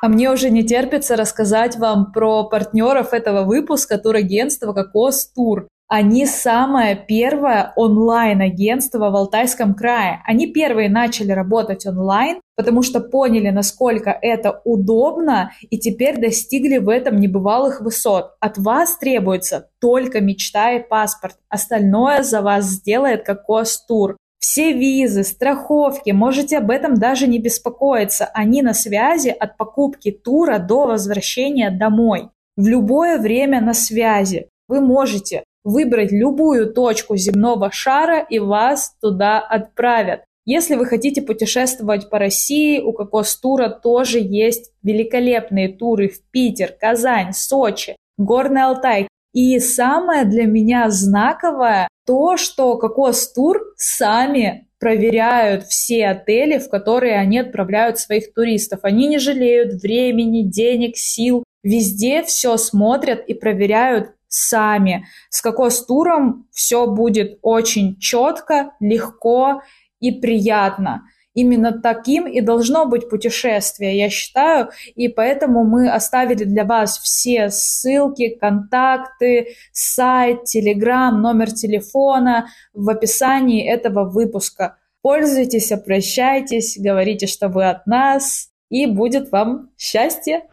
[0.02, 5.68] А мне уже не терпится рассказать вам про партнеров этого выпуска турагентства «Кокос Тур».
[5.88, 10.20] Они самое первое онлайн-агентство в Алтайском крае.
[10.26, 16.88] Они первые начали работать онлайн, потому что поняли, насколько это удобно, и теперь достигли в
[16.88, 18.32] этом небывалых высот.
[18.40, 21.36] От вас требуется только мечта и паспорт.
[21.48, 24.16] Остальное за вас сделает Кокос Тур.
[24.38, 28.26] Все визы, страховки, можете об этом даже не беспокоиться.
[28.34, 32.28] Они на связи от покупки тура до возвращения домой.
[32.56, 34.48] В любое время на связи.
[34.68, 40.22] Вы можете выбрать любую точку земного шара и вас туда отправят.
[40.44, 46.72] Если вы хотите путешествовать по России, у Кокос Тура тоже есть великолепные туры в Питер,
[46.72, 49.08] Казань, Сочи, Горный Алтай.
[49.34, 57.18] И самое для меня знаковое то, что Кокос Тур сами проверяют все отели, в которые
[57.18, 58.80] они отправляют своих туристов.
[58.82, 61.44] Они не жалеют времени, денег, сил.
[61.62, 65.06] Везде все смотрят и проверяют сами.
[65.30, 69.62] С Кокос-туром все будет очень четко, легко
[70.00, 71.02] и приятно.
[71.36, 77.50] Именно таким и должно быть путешествие, я считаю, и поэтому мы оставили для вас все
[77.50, 84.78] ссылки, контакты, сайт, телеграм, номер телефона в описании этого выпуска.
[85.02, 90.44] Пользуйтесь, обращайтесь, говорите, что вы от нас, и будет вам счастье!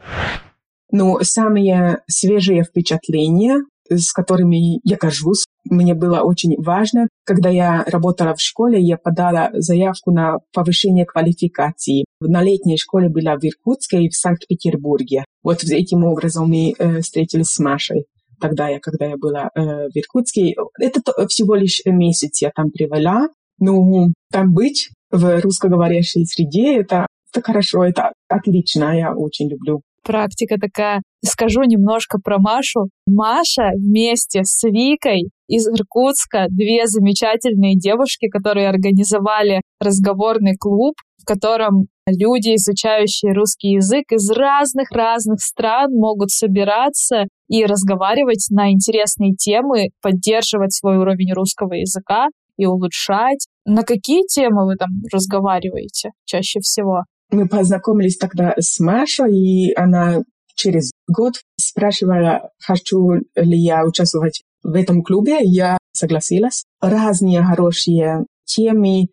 [0.92, 7.08] Ну, самые свежие впечатления, с которыми я горжусь, мне было очень важно.
[7.26, 12.06] Когда я работала в школе, я подала заявку на повышение квалификации.
[12.20, 15.26] На летней школе была в Иркутске и в Санкт-Петербурге.
[15.42, 18.06] Вот этим образом мы э, встретились с Машей.
[18.40, 23.30] Тогда я, когда я была э, в Иркутске, это всего лишь месяц я там привела.
[23.60, 30.58] Ну, там быть в русскоговорящей среде, это, это хорошо, это отлично, я очень люблю практика
[30.60, 31.02] такая.
[31.24, 32.90] Скажу немножко про Машу.
[33.08, 41.88] Маша вместе с Викой из Иркутска, две замечательные девушки, которые организовали разговорный клуб, в котором
[42.06, 50.74] люди, изучающие русский язык из разных-разных стран, могут собираться и разговаривать на интересные темы, поддерживать
[50.74, 53.48] свой уровень русского языка и улучшать.
[53.66, 57.04] На какие темы вы там разговариваете чаще всего?
[57.34, 60.22] Мы познакомились тогда с Машей, и она
[60.56, 65.40] через год спрашивала, хочу ли я участвовать в этом клубе.
[65.42, 66.64] Я согласилась.
[66.80, 69.08] Разные хорошие темы,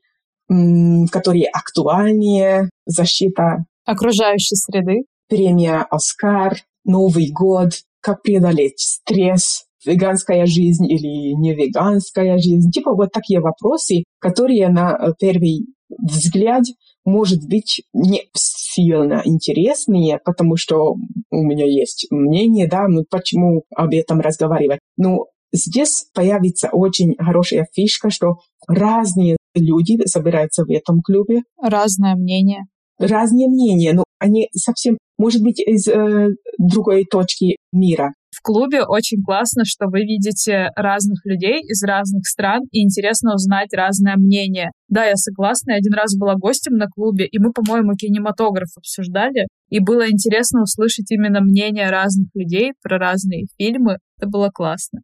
[1.11, 2.69] которые актуальнее.
[2.85, 5.05] Защита окружающей среды.
[5.29, 12.71] Премия «Оскар», Новый год, как преодолеть стресс, веганская жизнь или не веганская жизнь.
[12.71, 16.65] Типа вот такие вопросы, которые на первый взгляд
[17.05, 20.95] может быть не сильно интересные, потому что
[21.31, 24.81] у меня есть мнение, да, ну почему об этом разговаривать.
[24.97, 28.37] Ну, здесь появится очень хорошая фишка, что
[28.69, 31.43] разные люди собираются в этом клубе.
[31.61, 32.67] Разное мнение.
[32.99, 38.13] Разные мнения, но они совсем, может быть, из э, другой точки мира.
[38.41, 43.75] В клубе очень классно, что вы видите разных людей из разных стран, и интересно узнать
[43.75, 44.71] разное мнение.
[44.89, 49.47] Да, я согласна, я один раз была гостем на клубе, и мы, по-моему, кинематограф обсуждали,
[49.69, 53.99] и было интересно услышать именно мнение разных людей про разные фильмы.
[54.17, 55.01] Это было классно.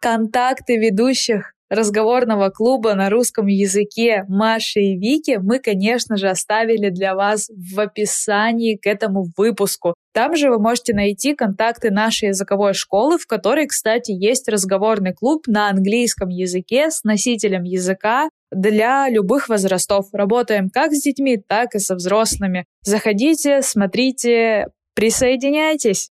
[0.00, 7.14] Контакты ведущих разговорного клуба на русском языке Маши и Вики мы, конечно же, оставили для
[7.14, 9.94] вас в описании к этому выпуску.
[10.12, 15.44] Там же вы можете найти контакты нашей языковой школы, в которой, кстати, есть разговорный клуб
[15.46, 20.06] на английском языке с носителем языка для любых возрастов.
[20.12, 22.66] Работаем как с детьми, так и со взрослыми.
[22.82, 26.10] Заходите, смотрите, присоединяйтесь.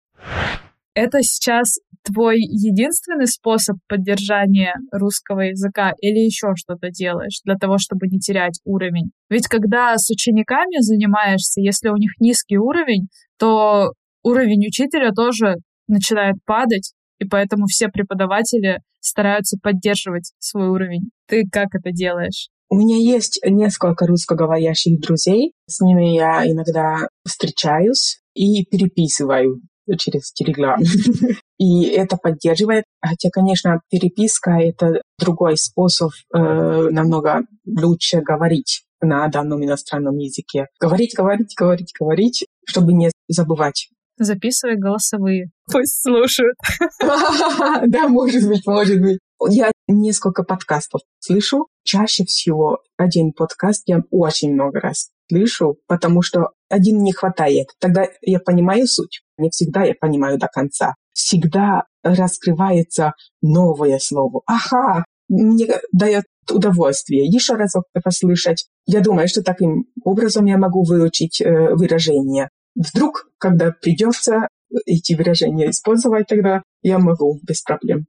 [0.94, 1.80] Это сейчас
[2.12, 8.60] твой единственный способ поддержания русского языка или еще что-то делаешь для того, чтобы не терять
[8.66, 9.12] уровень?
[9.30, 13.94] Ведь когда с учениками занимаешься, если у них низкий уровень, то
[14.24, 15.56] уровень учителя тоже
[15.88, 21.10] начинает падать, и поэтому все преподаватели стараются поддерживать свой уровень.
[21.28, 22.50] Ты как это делаешь?
[22.70, 25.54] У меня есть несколько русскоговорящих друзей.
[25.66, 29.62] С ними я иногда встречаюсь и переписываю
[29.98, 30.78] через Telegram.
[31.58, 32.86] И это поддерживает.
[33.02, 40.68] Хотя, конечно, переписка— это другой способ э, намного лучше говорить на данном иностранном языке.
[40.80, 43.90] Говорить, говорить, говорить, говорить, чтобы не забывать.
[44.20, 45.50] Записывай голосовые.
[45.72, 46.56] Пусть слушают.
[47.88, 49.20] Да, может быть, может быть.
[49.48, 51.68] Я несколько подкастов слышу.
[51.84, 57.68] Чаще всего один подкаст я очень много раз слышу, потому что один не хватает.
[57.80, 59.22] Тогда я понимаю суть.
[59.38, 60.96] Не всегда я понимаю до конца.
[61.14, 64.42] Всегда раскрывается новое слово.
[64.46, 68.66] Ага, мне дает удовольствие еще разок послышать.
[68.86, 72.50] Я думаю, что таким образом я могу выучить э, выражение.
[72.76, 74.48] Вдруг, когда придется
[74.86, 78.06] эти выражения использовать, тогда я могу без проблем.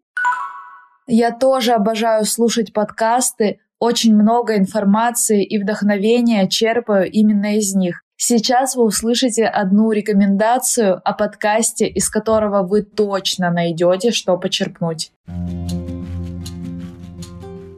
[1.07, 8.03] Я тоже обожаю слушать подкасты, очень много информации и вдохновения черпаю именно из них.
[8.16, 15.11] Сейчас вы услышите одну рекомендацию о подкасте, из которого вы точно найдете, что почерпнуть.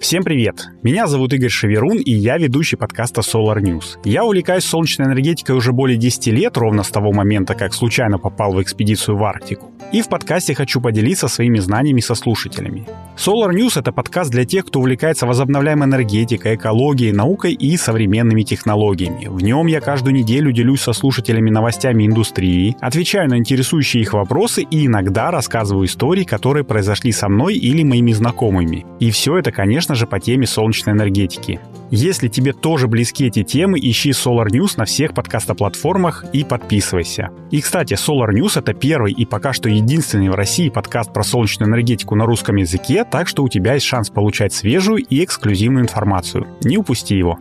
[0.03, 0.67] Всем привет!
[0.83, 4.01] Меня зовут Игорь Шеверун, и я ведущий подкаста Solar News.
[4.03, 8.53] Я увлекаюсь солнечной энергетикой уже более 10 лет, ровно с того момента, как случайно попал
[8.53, 9.71] в экспедицию в Арктику.
[9.93, 12.85] И в подкасте хочу поделиться своими знаниями со слушателями.
[13.17, 19.27] Solar News— это подкаст для тех, кто увлекается возобновляемой энергетикой, экологией, наукой и современными технологиями.
[19.29, 24.63] В нем я каждую неделю делюсь со слушателями новостями индустрии, отвечаю на интересующие их вопросы
[24.63, 28.87] и иногда рассказываю истории, которые произошли со мной или моими знакомыми.
[28.99, 31.61] И все это, конечно, же, по теме солнечной энергетики.
[31.95, 37.29] Если тебе тоже близки эти темы, ищи Solar News на всех подкастоплатформах и подписывайся.
[37.51, 41.69] И, кстати, Solar News— это первый и пока что единственный в России подкаст про солнечную
[41.69, 46.47] энергетику на русском языке, так что у тебя есть шанс получать свежую и эксклюзивную информацию.
[46.65, 47.39] Не упусти его.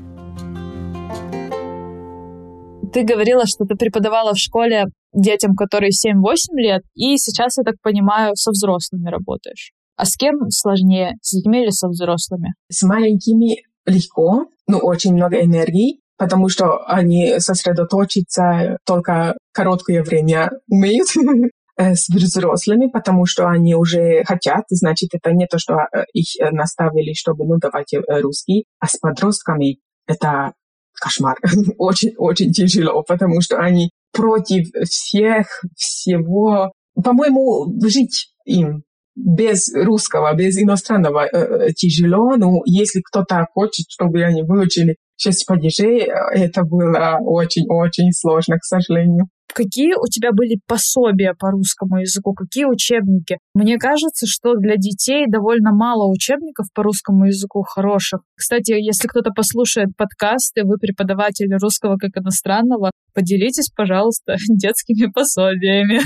[2.92, 7.76] Ты говорила, что ты преподавала в школе детям, которые 7-8 лет, и сейчас, я так
[7.82, 9.72] понимаю, со взрослыми работаешь.
[9.96, 12.50] А с кем сложнее, с детьми или со взрослыми?
[12.70, 21.08] С маленькими легко, но очень много энергии, потому что они сосредоточиться только короткое время умеют
[21.78, 26.28] э, с взрослыми, потому что они уже хотят, значит, это не то, что э, их
[26.52, 30.54] наставили, чтобы, ну, давайте э, русский, а с подростками это
[30.94, 31.38] кошмар.
[31.78, 36.72] Очень-очень тяжело, потому что они против всех, всего.
[36.94, 38.84] По-моему, жить им
[39.16, 46.10] без русского, без иностранного э, тяжело, но если кто-то хочет, чтобы они выучили шесть падежей,
[46.34, 49.28] это было очень-очень сложно, к сожалению.
[49.54, 52.34] Какие у тебя были пособия по русскому языку?
[52.34, 53.38] Какие учебники?
[53.54, 58.22] Мне кажется, что для детей довольно мало учебников по русскому языку хороших.
[58.36, 66.00] Кстати, если кто-то послушает подкасты, вы преподаватель русского как иностранного, поделитесь, пожалуйста, детскими пособиями.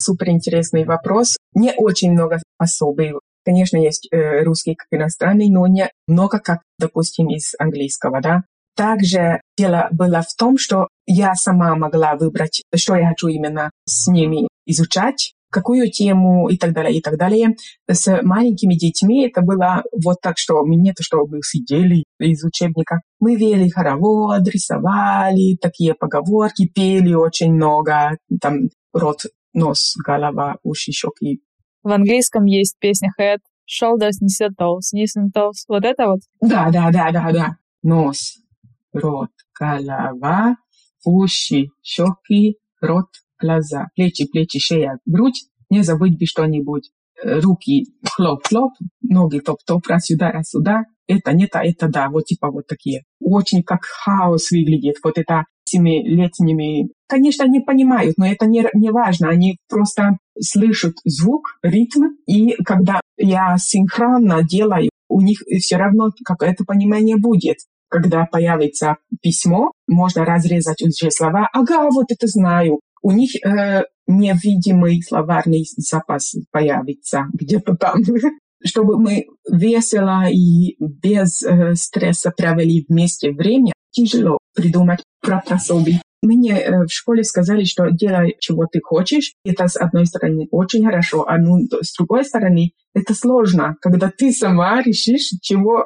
[0.00, 1.36] Супер интересный вопрос.
[1.54, 3.12] Не очень много пособий.
[3.44, 8.44] Конечно, есть э, русский как иностранный, но не много, как, допустим, из английского, да.
[8.76, 14.08] Также дело было в том, что я сама могла выбрать, что я хочу именно с
[14.08, 17.54] ними изучать, какую тему и так далее, и так далее.
[17.88, 23.02] С маленькими детьми это было вот так, что мы не то, чтобы сидели из учебника.
[23.20, 31.40] Мы вели хоровод, рисовали, такие поговорки, пели очень много, там рот нос, голова, уши, щеки.
[31.84, 35.64] В английском есть песня Head, shoulders, knees and toes, knees and toes.
[35.68, 36.20] Вот это вот?
[36.40, 37.56] Да, да, да, да, да.
[37.82, 38.38] Нос,
[38.94, 39.28] рот,
[39.58, 40.56] голова,
[41.04, 43.08] уши, щеки, рот,
[43.38, 45.44] глаза, плечи, плечи, шея, грудь.
[45.68, 46.90] Не забудь бы что-нибудь.
[47.22, 47.84] Руки
[48.16, 48.72] хлоп-хлоп,
[49.02, 50.84] ноги топ-топ, раз сюда, раз сюда.
[51.06, 53.02] Это, не это, это, да, вот типа вот такие.
[53.20, 54.96] Очень как хаос выглядит.
[55.04, 59.28] Вот это семилетними, конечно, они понимают, но это не, не важно.
[59.28, 66.64] Они просто слышат звук, ритм, и когда я синхронно делаю у них все равно какое-то
[66.64, 67.58] понимание будет.
[67.88, 71.48] Когда появится письмо, можно разрезать уже слова.
[71.52, 72.80] Ага, вот это знаю.
[73.02, 78.00] У них э, невидимый словарный запас появится где-то там.
[78.64, 86.02] Чтобы мы весело и без э, стресса провели вместе время, тяжело придумать про пособие.
[86.22, 89.34] Мне э, в школе сказали, что делай, чего ты хочешь.
[89.44, 94.32] Это с одной стороны очень хорошо, а ну, с другой стороны это сложно, когда ты
[94.32, 95.84] сама решишь, чего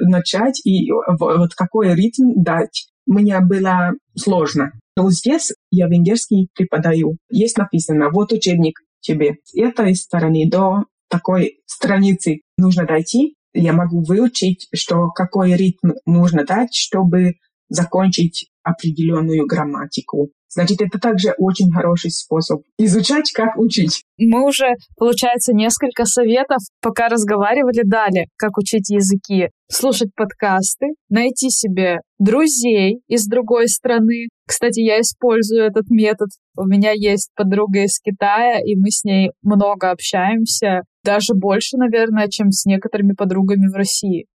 [0.00, 2.88] начать и вот какой ритм дать.
[3.06, 4.72] Мне было сложно.
[4.96, 7.16] Но здесь я венгерский преподаю.
[7.30, 9.36] Есть написано, вот учебник тебе.
[9.44, 13.34] С этой стороны до такой страницы нужно дойти.
[13.54, 17.34] Я могу выучить, что какой ритм нужно дать, чтобы
[17.68, 20.30] закончить определенную грамматику.
[20.48, 24.02] Значит, это также очень хороший способ изучать, как учить.
[24.18, 29.48] Мы уже, получается, несколько советов, пока разговаривали, дали, как учить языки.
[29.70, 34.28] Слушать подкасты, найти себе друзей из другой страны.
[34.46, 36.28] Кстати, я использую этот метод.
[36.54, 40.82] У меня есть подруга из Китая, и мы с ней много общаемся.
[41.04, 44.26] Даже больше, наверное, чем с некоторыми подругами в России.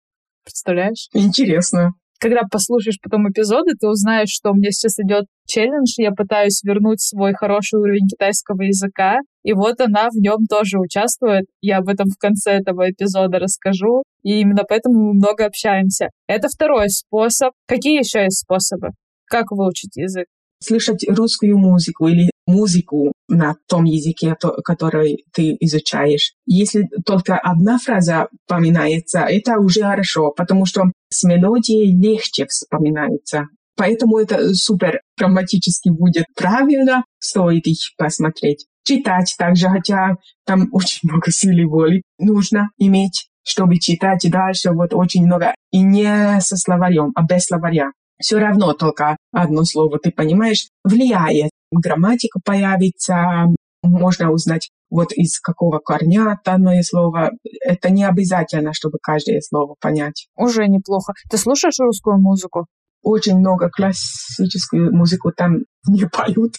[0.45, 1.09] Представляешь?
[1.13, 6.63] Интересно когда послушаешь потом эпизоды, ты узнаешь, что у меня сейчас идет челлендж, я пытаюсь
[6.63, 11.45] вернуть свой хороший уровень китайского языка, и вот она в нем тоже участвует.
[11.61, 16.11] Я об этом в конце этого эпизода расскажу, и именно поэтому мы много общаемся.
[16.27, 17.53] Это второй способ.
[17.67, 18.91] Какие еще есть способы?
[19.27, 20.27] Как выучить язык?
[20.59, 26.33] слышать русскую музыку или музыку на том языке, который ты изучаешь.
[26.47, 33.49] Если только одна фраза поминается, это уже хорошо, потому что с мелодией легче вспоминается.
[33.77, 38.67] Поэтому это супер грамматически будет правильно, стоит их посмотреть.
[38.85, 40.17] Читать также, хотя
[40.47, 45.55] там очень много силы воли нужно иметь, чтобы читать дальше, вот очень много.
[45.73, 51.51] И не со словарем, а без словаря все равно только одно слово, ты понимаешь, влияет.
[51.71, 53.47] Грамматика появится,
[53.83, 57.31] можно узнать, вот из какого корня данное слово.
[57.65, 60.29] Это не обязательно, чтобы каждое слово понять.
[60.37, 61.13] Уже неплохо.
[61.31, 62.67] Ты слушаешь русскую музыку?
[63.03, 65.59] Очень много классическую музыку там
[65.89, 66.55] не поют,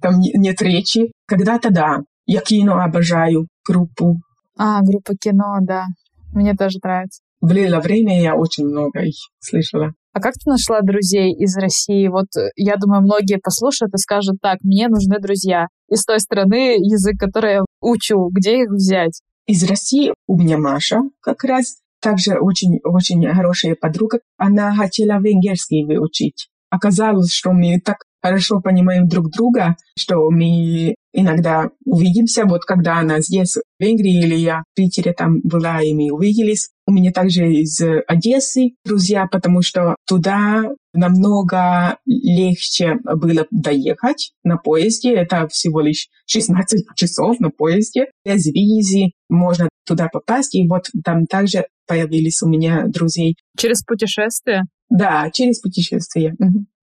[0.00, 1.12] там нет речи.
[1.26, 2.00] Когда-то да.
[2.26, 4.20] Я кино обожаю, группу.
[4.56, 5.86] А, группа кино, да.
[6.32, 7.22] Мне тоже нравится.
[7.40, 9.94] Было время, я очень много их слышала.
[10.12, 12.08] А как ты нашла друзей из России?
[12.08, 16.76] Вот э, я думаю, многие послушают и скажут, так, мне нужны друзья из той страны,
[16.78, 19.20] язык, который я учу, где их взять?
[19.46, 24.20] Из России у меня Маша как раз, также очень-очень хорошая подруга.
[24.36, 26.48] Она хотела венгерский выучить.
[26.70, 33.20] Оказалось, что мы так хорошо понимаем друг друга, что мы иногда увидимся, вот когда она
[33.20, 36.70] здесь, в Венгрии, или я в Питере там была, и мы увиделись.
[36.86, 45.14] У меня также из Одессы друзья, потому что туда намного легче было доехать на поезде.
[45.14, 48.06] Это всего лишь 16 часов на поезде.
[48.24, 50.54] Без визы можно туда попасть.
[50.54, 53.36] И вот там также появились у меня друзей.
[53.56, 54.64] Через путешествие?
[54.88, 56.34] Да, через путешествие.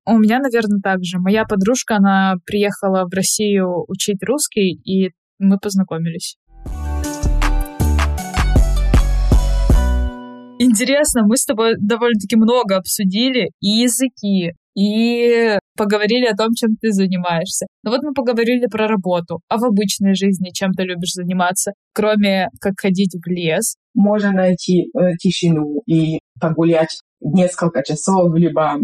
[0.10, 1.20] У меня, наверное, так же.
[1.20, 6.38] Моя подружка, она приехала в Россию учить русский, и мы познакомились.
[10.60, 16.94] Интересно, мы с тобой довольно-таки много обсудили и языки, и поговорили о том, чем ты
[16.94, 17.66] занимаешься.
[17.84, 19.42] Но вот мы поговорили про работу.
[19.50, 23.76] А в обычной жизни чем ты любишь заниматься, кроме как ходить в лес?
[23.94, 28.78] Можно найти э, тишину и погулять несколько часов, либо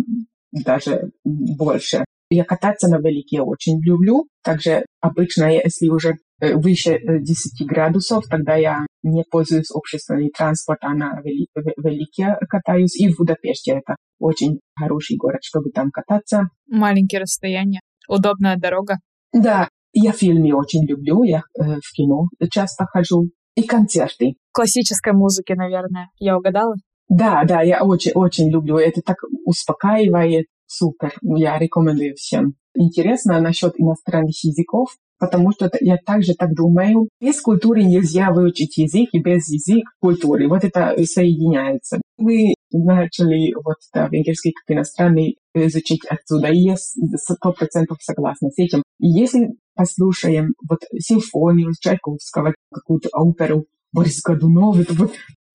[0.53, 2.05] даже больше.
[2.29, 4.27] Я кататься на велике очень люблю.
[4.43, 10.93] Также обычно, если уже э, выше 10 э, градусов, тогда я не пользуюсь общественным транспортом,
[10.93, 12.99] а на велике катаюсь.
[12.99, 16.49] И в Будапеште это очень хороший город, чтобы там кататься.
[16.67, 18.97] Маленькие расстояния, удобная дорога.
[19.31, 23.29] Да, я фильмы очень люблю, я э, в кино часто хожу.
[23.55, 24.33] И концерты.
[24.51, 26.09] Классической музыки, наверное.
[26.17, 26.73] Я угадала?
[27.13, 28.77] Да, да, я очень-очень люблю.
[28.77, 30.47] Это так успокаивает.
[30.65, 31.13] Супер.
[31.21, 32.55] Я рекомендую всем.
[32.75, 37.09] Интересно насчет иностранных языков, потому что я также так думаю.
[37.21, 40.47] Без культуры нельзя выучить язык, и без языка культуры.
[40.49, 42.01] Вот это соединяется.
[42.17, 48.57] Мы начали вот да, венгерский как иностранный изучить отсюда, и я сто процентов согласна с
[48.57, 48.81] этим.
[48.99, 55.11] И если послушаем вот симфонию Чайковского, какую-то оперу, Борис Годунов, это вот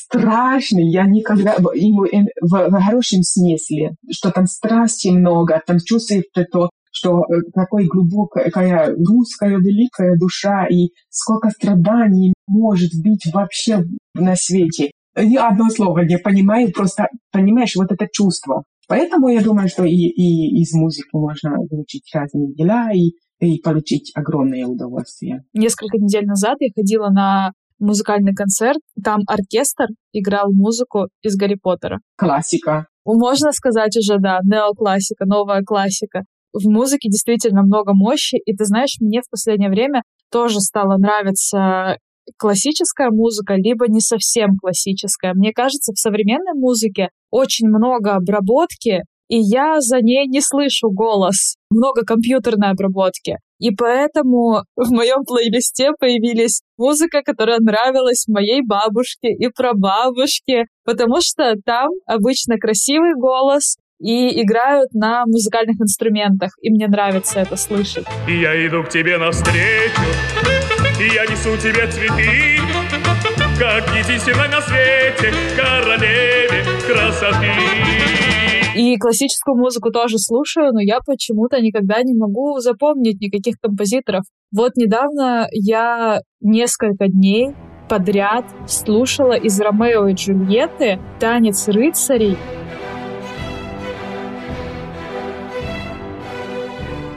[0.08, 0.90] страшный.
[0.90, 1.54] Я никогда...
[1.74, 2.04] Ему
[2.40, 8.94] в, в, хорошем смысле, что там страсти много, там чувствуется то, что э, какой глубокая
[8.96, 13.84] русская великая душа и сколько страданий может быть вообще
[14.14, 14.90] на свете.
[15.16, 18.64] ни одно слово не понимаю, просто понимаешь вот это чувство.
[18.88, 24.12] Поэтому я думаю, что и, и из музыки можно выучить разные дела и, и получить
[24.14, 25.44] огромное удовольствие.
[25.52, 28.78] Несколько недель назад я ходила на музыкальный концерт.
[29.02, 32.00] Там оркестр играл музыку из Гарри Поттера.
[32.16, 32.86] Классика.
[33.04, 36.22] Можно сказать уже, да, неоклассика, новая классика.
[36.52, 41.98] В музыке действительно много мощи, и ты знаешь, мне в последнее время тоже стало нравиться
[42.36, 45.32] классическая музыка, либо не совсем классическая.
[45.34, 51.56] Мне кажется, в современной музыке очень много обработки, и я за ней не слышу голос.
[51.70, 53.36] Много компьютерной обработки.
[53.58, 61.54] И поэтому в моем плейлисте появились музыка, которая нравилась моей бабушке и прабабушке, потому что
[61.64, 68.06] там обычно красивый голос, и играют на музыкальных инструментах, и мне нравится это слышать.
[68.28, 70.02] Я иду к тебе навстречу,
[71.00, 72.60] и я несу тебе цветы,
[73.58, 78.07] как единственной на свете королеве красоты.
[78.78, 84.22] И классическую музыку тоже слушаю, но я почему-то никогда не могу запомнить никаких композиторов.
[84.54, 87.56] Вот недавно я несколько дней
[87.88, 92.38] подряд слушала из Ромео и Джульетты «Танец рыцарей».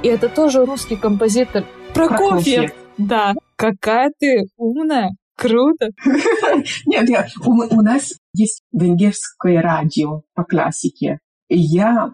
[0.02, 1.66] И это тоже русский композитор.
[1.94, 2.18] Прокофьев.
[2.18, 2.72] Прокофьев.
[2.98, 3.34] Да.
[3.56, 5.12] Какая ты умная.
[5.38, 5.90] Круто.
[6.88, 7.08] Нет,
[7.46, 11.20] у нас есть венгерское радио по классике
[11.54, 12.14] я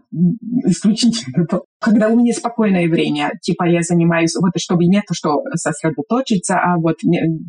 [0.65, 1.45] исключительно,
[1.79, 6.77] когда у меня спокойное время, типа я занимаюсь, вот чтобы не то, что сосредоточиться, а
[6.77, 6.95] вот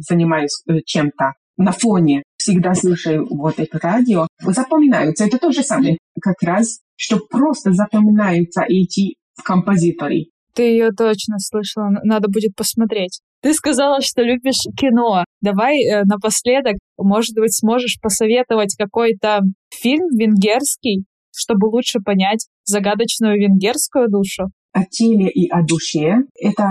[0.07, 5.25] занимаюсь э, чем-то на фоне, всегда слушаю вот это радио, запоминаются.
[5.25, 10.27] Это то же самое, как раз, что просто запоминаются эти композиторы.
[10.55, 13.21] Ты ее точно слышала, надо будет посмотреть.
[13.41, 15.25] Ты сказала, что любишь кино.
[15.41, 19.41] Давай э, напоследок, может быть, сможешь посоветовать какой-то
[19.73, 21.05] фильм венгерский,
[21.39, 24.47] чтобы лучше понять загадочную венгерскую душу?
[24.73, 26.17] О теле и о душе.
[26.39, 26.65] Это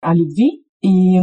[0.00, 1.18] о любви и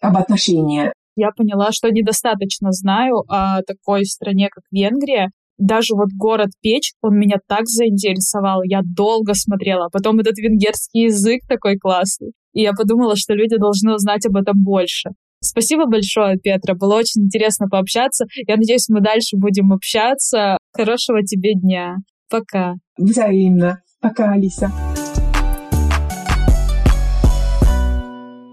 [0.00, 0.92] об отношениях.
[1.16, 5.30] Я поняла, что недостаточно знаю о такой стране, как Венгрия.
[5.58, 8.62] Даже вот город Печь, он меня так заинтересовал.
[8.62, 9.88] Я долго смотрела.
[9.92, 12.32] Потом этот венгерский язык такой классный.
[12.54, 15.10] И я подумала, что люди должны узнать об этом больше.
[15.42, 16.74] Спасибо большое, Петра.
[16.74, 18.26] Было очень интересно пообщаться.
[18.46, 20.58] Я надеюсь, мы дальше будем общаться.
[20.72, 21.96] Хорошего тебе дня.
[22.30, 22.76] Пока.
[22.96, 23.82] Взаимно.
[24.00, 24.70] Пока, Алиса.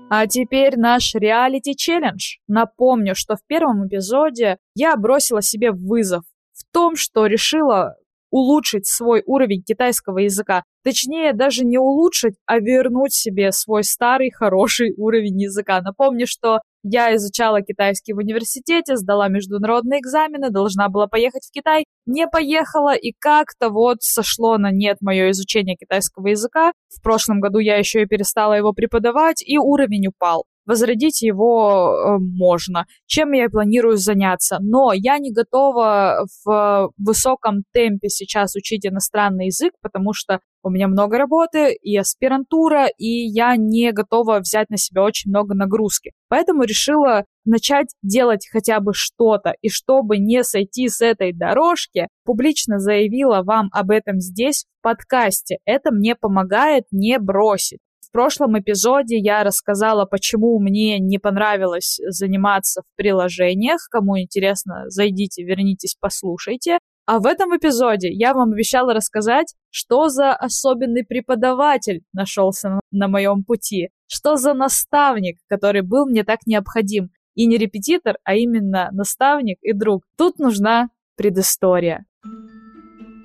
[0.09, 2.37] А теперь наш реалити-челлендж.
[2.47, 6.23] Напомню, что в первом эпизоде я бросила себе вызов
[6.53, 7.95] в том, что решила
[8.29, 10.63] улучшить свой уровень китайского языка.
[10.83, 15.81] Точнее, даже не улучшить, а вернуть себе свой старый хороший уровень языка.
[15.81, 21.85] Напомню, что я изучала китайский в университете, сдала международные экзамены, должна была поехать в Китай,
[22.05, 26.71] не поехала, и как-то вот сошло на нет мое изучение китайского языка.
[26.89, 32.17] В прошлом году я еще и перестала его преподавать, и уровень упал возродить его э,
[32.19, 34.57] можно, чем я планирую заняться.
[34.61, 40.87] Но я не готова в высоком темпе сейчас учить иностранный язык, потому что у меня
[40.87, 46.11] много работы и аспирантура, и я не готова взять на себя очень много нагрузки.
[46.27, 49.53] Поэтому решила начать делать хотя бы что-то.
[49.61, 55.59] И чтобы не сойти с этой дорожки, публично заявила вам об этом здесь, в подкасте.
[55.63, 57.79] Это мне помогает не бросить.
[58.17, 63.77] Прошлом эпизоде я рассказала, почему мне не понравилось заниматься в приложениях.
[63.91, 66.79] Кому интересно, зайдите, вернитесь, послушайте.
[67.05, 73.07] А в этом эпизоде я вам обещала рассказать, что за особенный преподаватель нашелся на, на
[73.07, 77.11] моем пути, что за наставник, который был мне так необходим.
[77.35, 80.01] И не репетитор, а именно наставник и друг.
[80.17, 82.07] Тут нужна предыстория.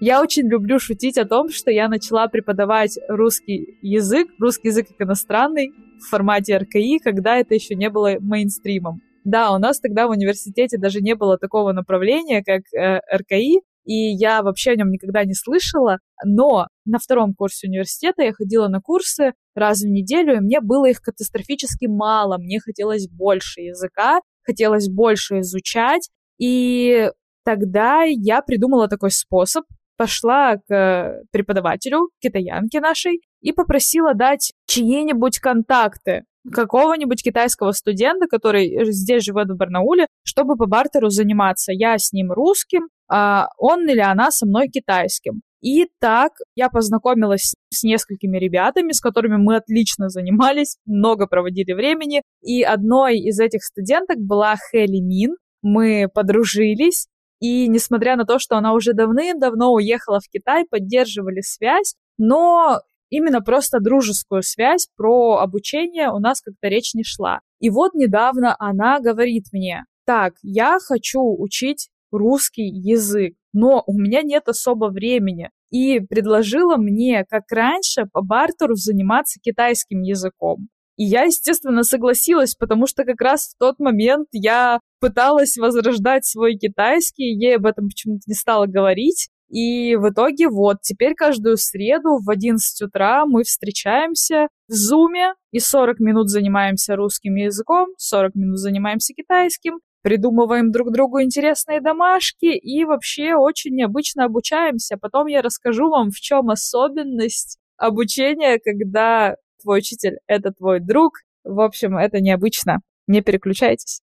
[0.05, 5.07] Я очень люблю шутить о том, что я начала преподавать русский язык, русский язык как
[5.07, 9.01] иностранный в формате РКИ, когда это еще не было мейнстримом.
[9.23, 13.95] Да, у нас тогда в университете даже не было такого направления, как э, РКИ, и
[13.95, 18.81] я вообще о нем никогда не слышала, но на втором курсе университета я ходила на
[18.81, 24.89] курсы раз в неделю, и мне было их катастрофически мало, мне хотелось больше языка, хотелось
[24.89, 27.09] больше изучать, и
[27.45, 29.63] тогда я придумала такой способ,
[30.03, 39.23] пошла к преподавателю, китаянке нашей, и попросила дать чьи-нибудь контакты какого-нибудь китайского студента, который здесь
[39.23, 41.71] живет в Барнауле, чтобы по бартеру заниматься.
[41.71, 45.43] Я с ним русским, а он или она со мной китайским.
[45.61, 52.23] И так я познакомилась с несколькими ребятами, с которыми мы отлично занимались, много проводили времени.
[52.43, 55.37] И одной из этих студенток была Хели Мин.
[55.63, 57.07] Мы подружились,
[57.43, 62.79] И несмотря на то, что она уже давным-давно уехала в Китай, поддерживали связь, но
[63.11, 67.41] именно просто дружескую связь про обучение у нас как-то речь не шла.
[67.59, 74.23] И вот недавно она говорит мне, так, я хочу учить русский язык, но у меня
[74.23, 75.51] нет особо времени.
[75.71, 80.69] И предложила мне, как раньше, по бартеру заниматься китайским языком.
[80.97, 86.57] И я, естественно, согласилась, потому что как раз в тот момент я пыталась возрождать свой
[86.57, 89.29] китайский, ей об этом почему-то не стала говорить.
[89.49, 95.61] И в итоге вот, теперь каждую среду в 11 утра мы встречаемся в Зуме и
[95.61, 102.85] 40 минут занимаемся русским языком, 40 минут занимаемся китайским, придумываем друг другу интересные домашки и
[102.85, 104.97] вообще очень необычно обучаемся.
[104.97, 111.15] Потом я расскажу вам, в чем особенность обучения, когда твой учитель— это твой друг.
[111.45, 112.81] В общем, это необычно.
[113.07, 114.01] Не переключайтесь.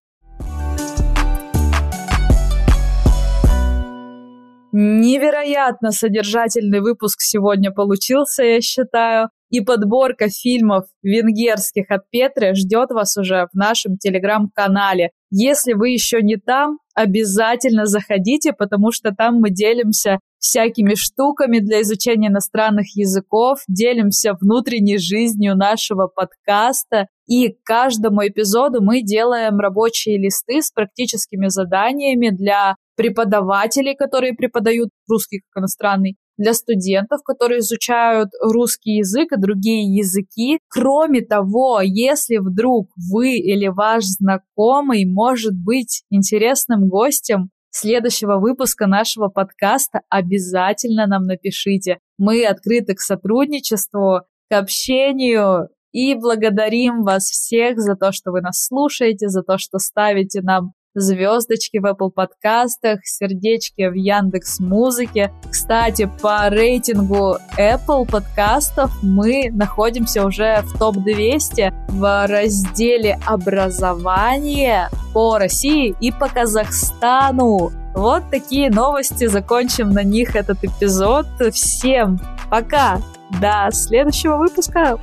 [4.72, 9.30] Невероятно содержательный выпуск сегодня получился, я считаю.
[9.50, 15.10] И подборка фильмов венгерских от Петры ждет вас уже в нашем телеграм-канале.
[15.30, 21.82] Если вы еще не там, обязательно заходите, потому что там мы делимся всякими штуками для
[21.82, 27.06] изучения иностранных языков, делимся внутренней жизнью нашего подкаста.
[27.26, 34.90] И к каждому эпизоду мы делаем рабочие листы с практическими заданиями для преподавателей, которые преподают
[35.08, 40.58] русский как иностранный, для студентов, которые изучают русский язык и другие языки.
[40.68, 49.28] Кроме того, если вдруг вы или ваш знакомый может быть интересным гостем следующего выпуска нашего
[49.28, 51.98] подкаста, обязательно нам напишите.
[52.18, 58.64] Мы открыты к сотрудничеству, к общению и благодарим вас всех за то, что вы нас
[58.64, 65.32] слушаете, за то, что ставите нам звездочки в Apple подкастах, сердечки в Яндекс Музыке.
[65.50, 75.94] Кстати, по рейтингу Apple подкастов мы находимся уже в топ-200 в разделе образование по России
[76.00, 77.70] и по Казахстану.
[77.94, 79.26] Вот такие новости.
[79.26, 81.26] Закончим на них этот эпизод.
[81.52, 82.20] Всем
[82.50, 83.00] пока!
[83.40, 84.98] До следующего выпуска!